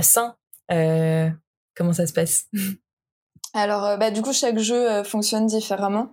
[0.00, 0.36] sain.
[0.68, 2.46] Comment ça se passe?
[3.54, 6.08] Alors, euh, bah, du coup, chaque jeu euh, fonctionne différemment.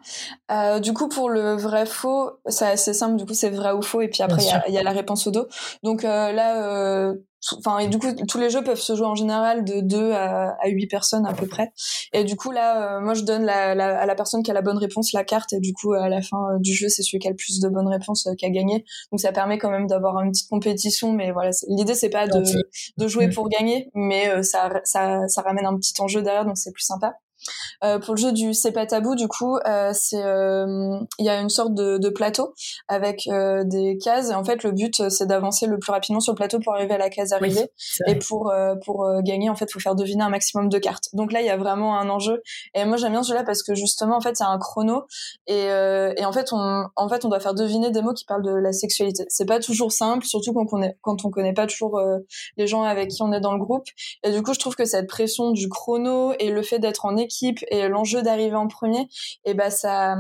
[0.52, 3.16] Euh, du coup, pour le vrai faux, c'est assez simple.
[3.16, 5.26] Du coup, c'est vrai ou faux, et puis après, il y, y a, la réponse
[5.28, 5.48] au dos.
[5.84, 7.14] Donc là,
[7.58, 10.58] enfin et du coup tous les jeux peuvent se jouer en général de 2 à,
[10.62, 11.72] à 8 personnes à peu près.
[12.14, 14.54] Et du coup là euh, moi je donne la, la, à la personne qui a
[14.54, 15.54] la bonne réponse la carte.
[15.54, 17.60] Et du coup à la fin euh, du jeu c'est celui qui a le plus
[17.60, 18.86] de bonnes réponses euh, qui a gagné.
[19.12, 21.14] Donc ça permet quand même d'avoir une petite compétition.
[21.14, 22.44] Mais voilà l'idée c'est pas de,
[22.98, 23.34] de jouer mm.
[23.34, 23.90] pour gagner.
[23.94, 26.46] Mais ça, ça ça ramène un petit enjeu derrière.
[26.46, 27.16] Donc c'est plus sympa
[27.84, 31.30] euh, pour le jeu du C'est pas tabou, du coup, euh, c'est euh, il y
[31.30, 32.54] a une sorte de, de plateau
[32.88, 33.30] avec
[33.66, 34.30] des cases.
[34.30, 36.93] Et en fait, le but c'est d'avancer le plus rapidement sur le plateau pour arriver
[36.93, 37.70] à la case arrivée.
[38.08, 38.54] et pour
[38.86, 41.10] pour gagner, en fait, faut faire deviner un maximum de cartes.
[41.14, 42.41] Donc là, il y a vraiment un enjeu.
[42.74, 45.06] Et moi, j'aime bien celui-là parce que justement, en fait, il y a un chrono
[45.47, 48.43] et, et en fait, on en fait, on doit faire deviner des mots qui parlent
[48.43, 49.26] de la sexualité.
[49.30, 52.00] C'est pas toujours simple, surtout quand on est quand on connaît pas toujours
[52.58, 53.86] les gens avec qui on est dans le groupe.
[54.24, 57.18] Et du coup, je trouve que cette pression du chrono et le fait d'être en
[57.18, 57.39] équipe
[57.70, 59.08] et l'enjeu d'arriver en premier,
[59.46, 60.16] et ben ça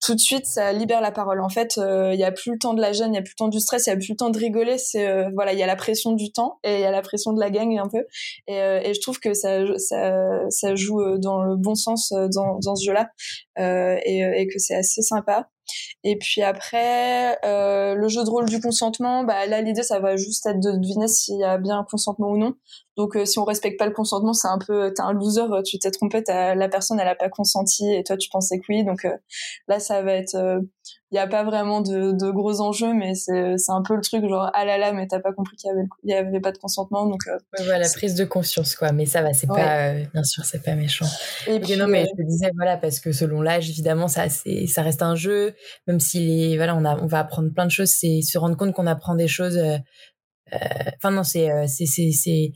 [0.00, 1.40] tout de suite ça libère la parole.
[1.40, 3.22] En fait, il euh, y a plus le temps de la gêne, il y a
[3.22, 4.78] plus le temps du stress, il y a plus le temps de rigoler.
[4.78, 7.02] C'est euh, voilà, il y a la pression du temps et il y a la
[7.02, 8.04] pression de la gang un peu.
[8.48, 13.10] Et, euh, je trouve que ça ça joue dans le bon sens dans ce jeu-là
[14.04, 15.48] et, et que c'est assez sympa.
[16.04, 20.16] Et puis après, euh, le jeu de rôle du consentement, bah là l'idée ça va
[20.16, 22.54] juste être de deviner s'il y a bien un consentement ou non.
[22.96, 25.78] Donc euh, si on respecte pas le consentement, c'est un peu t'es un loser, tu
[25.78, 28.84] t'es trompé, la personne elle a pas consenti et toi tu pensais que oui.
[28.84, 29.16] Donc euh,
[29.68, 30.62] là ça va être
[31.12, 34.00] il y a pas vraiment de, de gros enjeux, mais c'est c'est un peu le
[34.00, 36.40] truc genre ah là là, mais t'as pas compris qu'il y avait il y avait
[36.40, 38.92] pas de consentement, donc euh, voilà prise de conscience quoi.
[38.92, 41.06] Mais ça va, c'est pas euh, bien sûr c'est pas méchant.
[41.46, 44.66] Et puis, non mais je te disais voilà parce que selon l'âge évidemment ça c'est
[44.66, 45.54] ça reste un jeu,
[45.86, 48.72] même si voilà on a on va apprendre plein de choses, c'est se rendre compte
[48.72, 49.58] qu'on apprend des choses.
[49.58, 49.76] Euh,
[50.96, 52.52] enfin non c'est c'est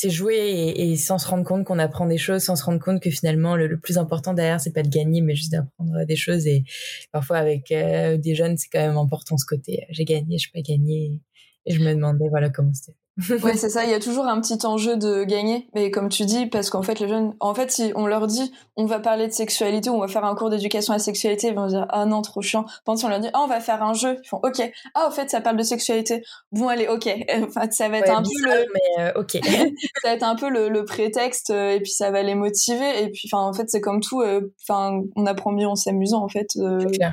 [0.00, 3.02] c'est jouer et, sans se rendre compte qu'on apprend des choses, sans se rendre compte
[3.02, 6.46] que finalement le, plus important derrière c'est pas de gagner mais juste d'apprendre des choses
[6.46, 6.62] et
[7.10, 10.60] parfois avec euh, des jeunes c'est quand même important ce côté j'ai gagné, je pas
[10.60, 11.20] gagné
[11.66, 12.96] et je me demandais voilà comment c'était.
[13.42, 13.84] ouais, c'est ça.
[13.84, 15.68] Il y a toujours un petit enjeu de gagner.
[15.74, 18.52] Mais comme tu dis, parce qu'en fait, les jeunes, en fait, si on leur dit,
[18.76, 21.54] on va parler de sexualité, on va faire un cours d'éducation à la sexualité, ils
[21.54, 22.64] vont dire, ah non, trop chiant.
[22.84, 24.62] Pendant si on leur dit, ah, on va faire un jeu, ils font, ok.
[24.94, 26.22] Ah, en fait, ça parle de sexualité.
[26.52, 27.08] Bon, allez, ok.
[27.48, 29.38] Enfin, ça va être un peu le, mais euh, ok.
[30.02, 33.02] ça va être un peu le, le prétexte, euh, et puis ça va les motiver.
[33.02, 34.20] Et puis, enfin, en fait, c'est comme tout.
[34.20, 36.48] Euh, enfin, on apprend mieux en s'amusant, en fait.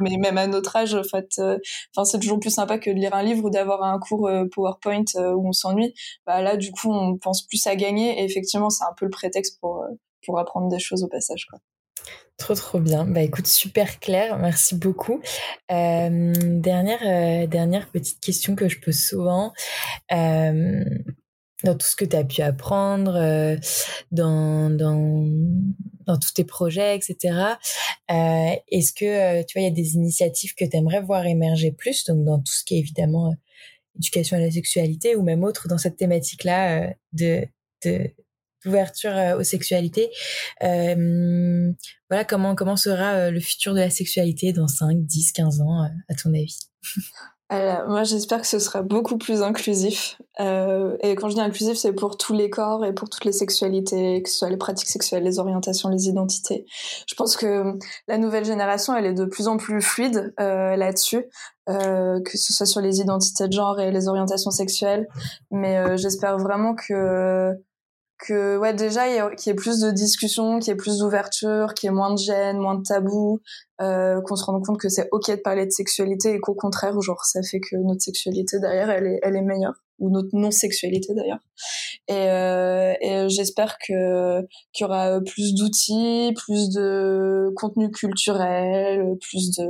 [0.01, 3.15] mais même à notre âge, en fait, enfin, c'est toujours plus sympa que de lire
[3.15, 5.94] un livre ou d'avoir un cours PowerPoint où on s'ennuie.
[6.25, 8.19] Bah là, du coup, on pense plus à gagner.
[8.19, 9.87] Et effectivement, c'est un peu le prétexte pour, euh,
[10.25, 11.45] pour apprendre des choses au passage.
[11.49, 11.59] Quoi.
[12.37, 13.05] Trop trop bien.
[13.05, 14.37] Bah écoute, super clair.
[14.37, 15.21] Merci beaucoup.
[15.71, 19.53] Euh, dernière euh, dernière petite question que je pose souvent.
[20.11, 23.13] dans tout ce que tu as pu apprendre,
[24.11, 25.25] dans, dans,
[26.05, 27.55] dans tous tes projets, etc.
[28.09, 32.03] Est-ce que tu vois, il y a des initiatives que tu aimerais voir émerger plus,
[32.03, 33.33] donc dans tout ce qui est évidemment
[33.97, 37.47] éducation à la sexualité ou même autre dans cette thématique-là euh, de,
[38.63, 40.09] d'ouverture euh, aux sexualités.
[40.63, 41.71] Euh,
[42.09, 46.15] voilà, comment, comment sera le futur de la sexualité dans 5, 10, 15 ans, à
[46.15, 46.59] ton avis?
[47.49, 50.19] alors, moi, j'espère que ce sera beaucoup plus inclusif.
[50.39, 53.31] Euh, et quand je dis inclusif, c'est pour tous les corps et pour toutes les
[53.31, 56.65] sexualités, que ce soit les pratiques sexuelles, les orientations, les identités.
[57.07, 57.77] Je pense que
[58.07, 61.23] la nouvelle génération, elle est de plus en plus fluide euh, là-dessus,
[61.69, 65.07] euh, que ce soit sur les identités de genre et les orientations sexuelles.
[65.51, 67.53] Mais euh, j'espère vraiment que
[68.17, 71.87] que ouais déjà qu'il y ait plus de discussions, qu'il y ait plus d'ouverture, qu'il
[71.87, 73.41] y ait moins de gêne, moins de tabous,
[73.81, 76.99] euh, qu'on se rende compte que c'est ok de parler de sexualité et qu'au contraire
[77.01, 79.75] genre ça fait que notre sexualité derrière elle est elle est meilleure.
[79.99, 81.39] Ou notre non sexualité d'ailleurs.
[82.09, 84.41] Et, euh, et j'espère que
[84.73, 89.65] qu'il y aura plus d'outils plus de contenu culturel plus de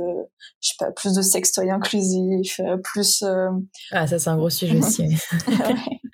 [0.60, 3.50] je sais pas plus de sextoy inclusif plus euh...
[3.92, 5.04] ah ça c'est un gros sujet aussi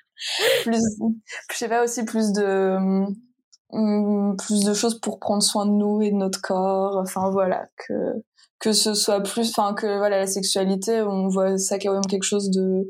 [0.63, 0.81] plus,
[1.51, 2.77] je sais pas aussi plus de
[3.71, 6.97] hum, plus de choses pour prendre soin de nous et de notre corps.
[6.97, 7.93] Enfin voilà que
[8.59, 12.23] que ce soit plus, enfin que voilà la sexualité, on voit ça quand même quelque
[12.23, 12.89] chose de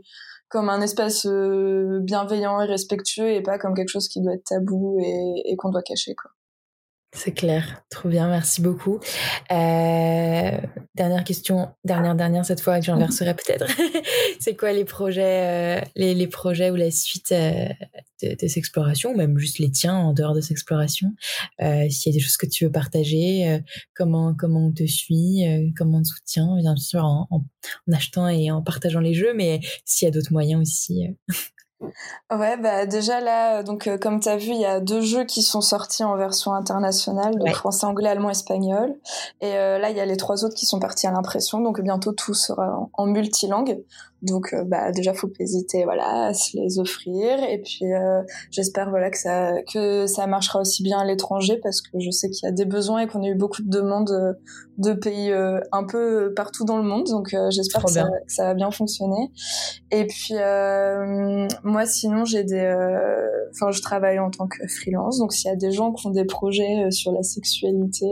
[0.50, 4.44] comme un espace euh, bienveillant et respectueux et pas comme quelque chose qui doit être
[4.44, 6.30] tabou et, et qu'on doit cacher quoi.
[7.16, 9.00] C'est clair, trop bien, merci beaucoup.
[9.52, 10.52] Euh,
[10.96, 13.68] dernière question, dernière, dernière cette fois que j'inverserai peut-être.
[14.40, 17.68] c'est quoi les projets, euh, les, les, projets ou la suite euh,
[18.24, 21.14] de, de, ces explorations, ou même juste les tiens en dehors de ces explorations?
[21.62, 23.60] Euh, S'il y a des choses que tu veux partager, euh,
[23.96, 27.38] comment comment on te suit, euh, comment on te soutient, bien sûr en, en,
[27.88, 31.16] en, achetant et en partageant les jeux, mais s'il y a d'autres moyens aussi.
[32.32, 35.02] Ouais, bah déjà là, euh, donc euh, comme tu as vu, il y a deux
[35.02, 38.96] jeux qui sont sortis en version internationale, donc français, anglais, allemand, espagnol.
[39.42, 41.82] Et euh, là, il y a les trois autres qui sont partis à l'impression, donc
[41.82, 43.84] bientôt tout sera en, en multilingue.
[44.24, 47.44] Donc euh, bah déjà faut pas hésiter voilà à se les offrir.
[47.44, 48.22] Et puis euh,
[48.52, 52.30] j'espère voilà que ça que ça marchera aussi bien à l'étranger parce que je sais
[52.30, 54.34] qu'il y a des besoins et qu'on a eu beaucoup de demandes euh,
[54.78, 57.06] de pays un peu partout dans le monde.
[57.08, 59.32] Donc j'espère que ça, que ça, va bien fonctionner.
[59.92, 60.34] Et puis
[61.64, 62.74] moi sinon j'ai des
[63.52, 65.20] enfin je travaille en tant que freelance.
[65.20, 68.08] Donc s'il y a des gens qui ont des projets sur la sexualité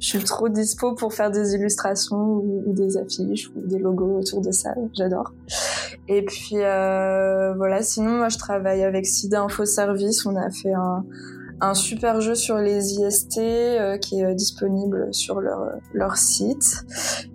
[0.00, 4.40] je suis trop dispo pour faire des illustrations ou, des affiches ou des logos autour
[4.40, 4.70] de ça.
[4.94, 5.32] J'adore.
[6.08, 7.82] Et puis euh, voilà.
[7.82, 10.26] Sinon, moi, je travaille avec SIDA Info Service.
[10.26, 11.04] On a fait un,
[11.74, 16.84] super jeu sur les IST euh, qui est euh, disponible sur leur, site.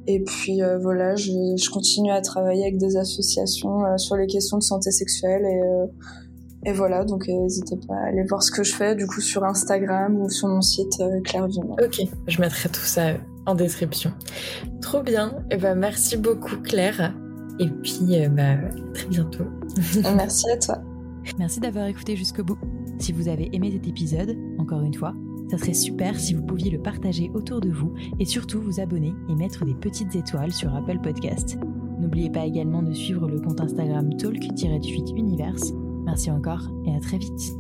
[0.08, 4.58] Et puis euh, voilà, je, je, continue à travailler avec des associations sur les questions
[4.58, 5.62] de santé sexuelle et
[6.66, 9.22] et voilà, donc euh, n'hésitez pas à aller voir ce que je fais du coup
[9.22, 11.46] sur Instagram ou sur mon site euh, Claire.
[11.46, 13.14] Ok, je mettrai tout ça
[13.46, 14.14] en description.
[14.82, 17.14] Trop bien, et eh ben merci beaucoup Claire.
[17.60, 18.56] Et puis euh, bah,
[18.94, 19.46] très bientôt.
[20.16, 20.82] merci à toi.
[21.38, 22.58] Merci d'avoir écouté jusqu'au bout.
[23.00, 25.14] Si vous avez aimé cet épisode, encore une fois,
[25.52, 29.14] ça serait super si vous pouviez le partager autour de vous et surtout vous abonner
[29.30, 31.58] et mettre des petites étoiles sur Apple Podcast.
[32.00, 37.58] N'oubliez pas également de suivre le compte Instagram talk-univers Merci encore et à très vite.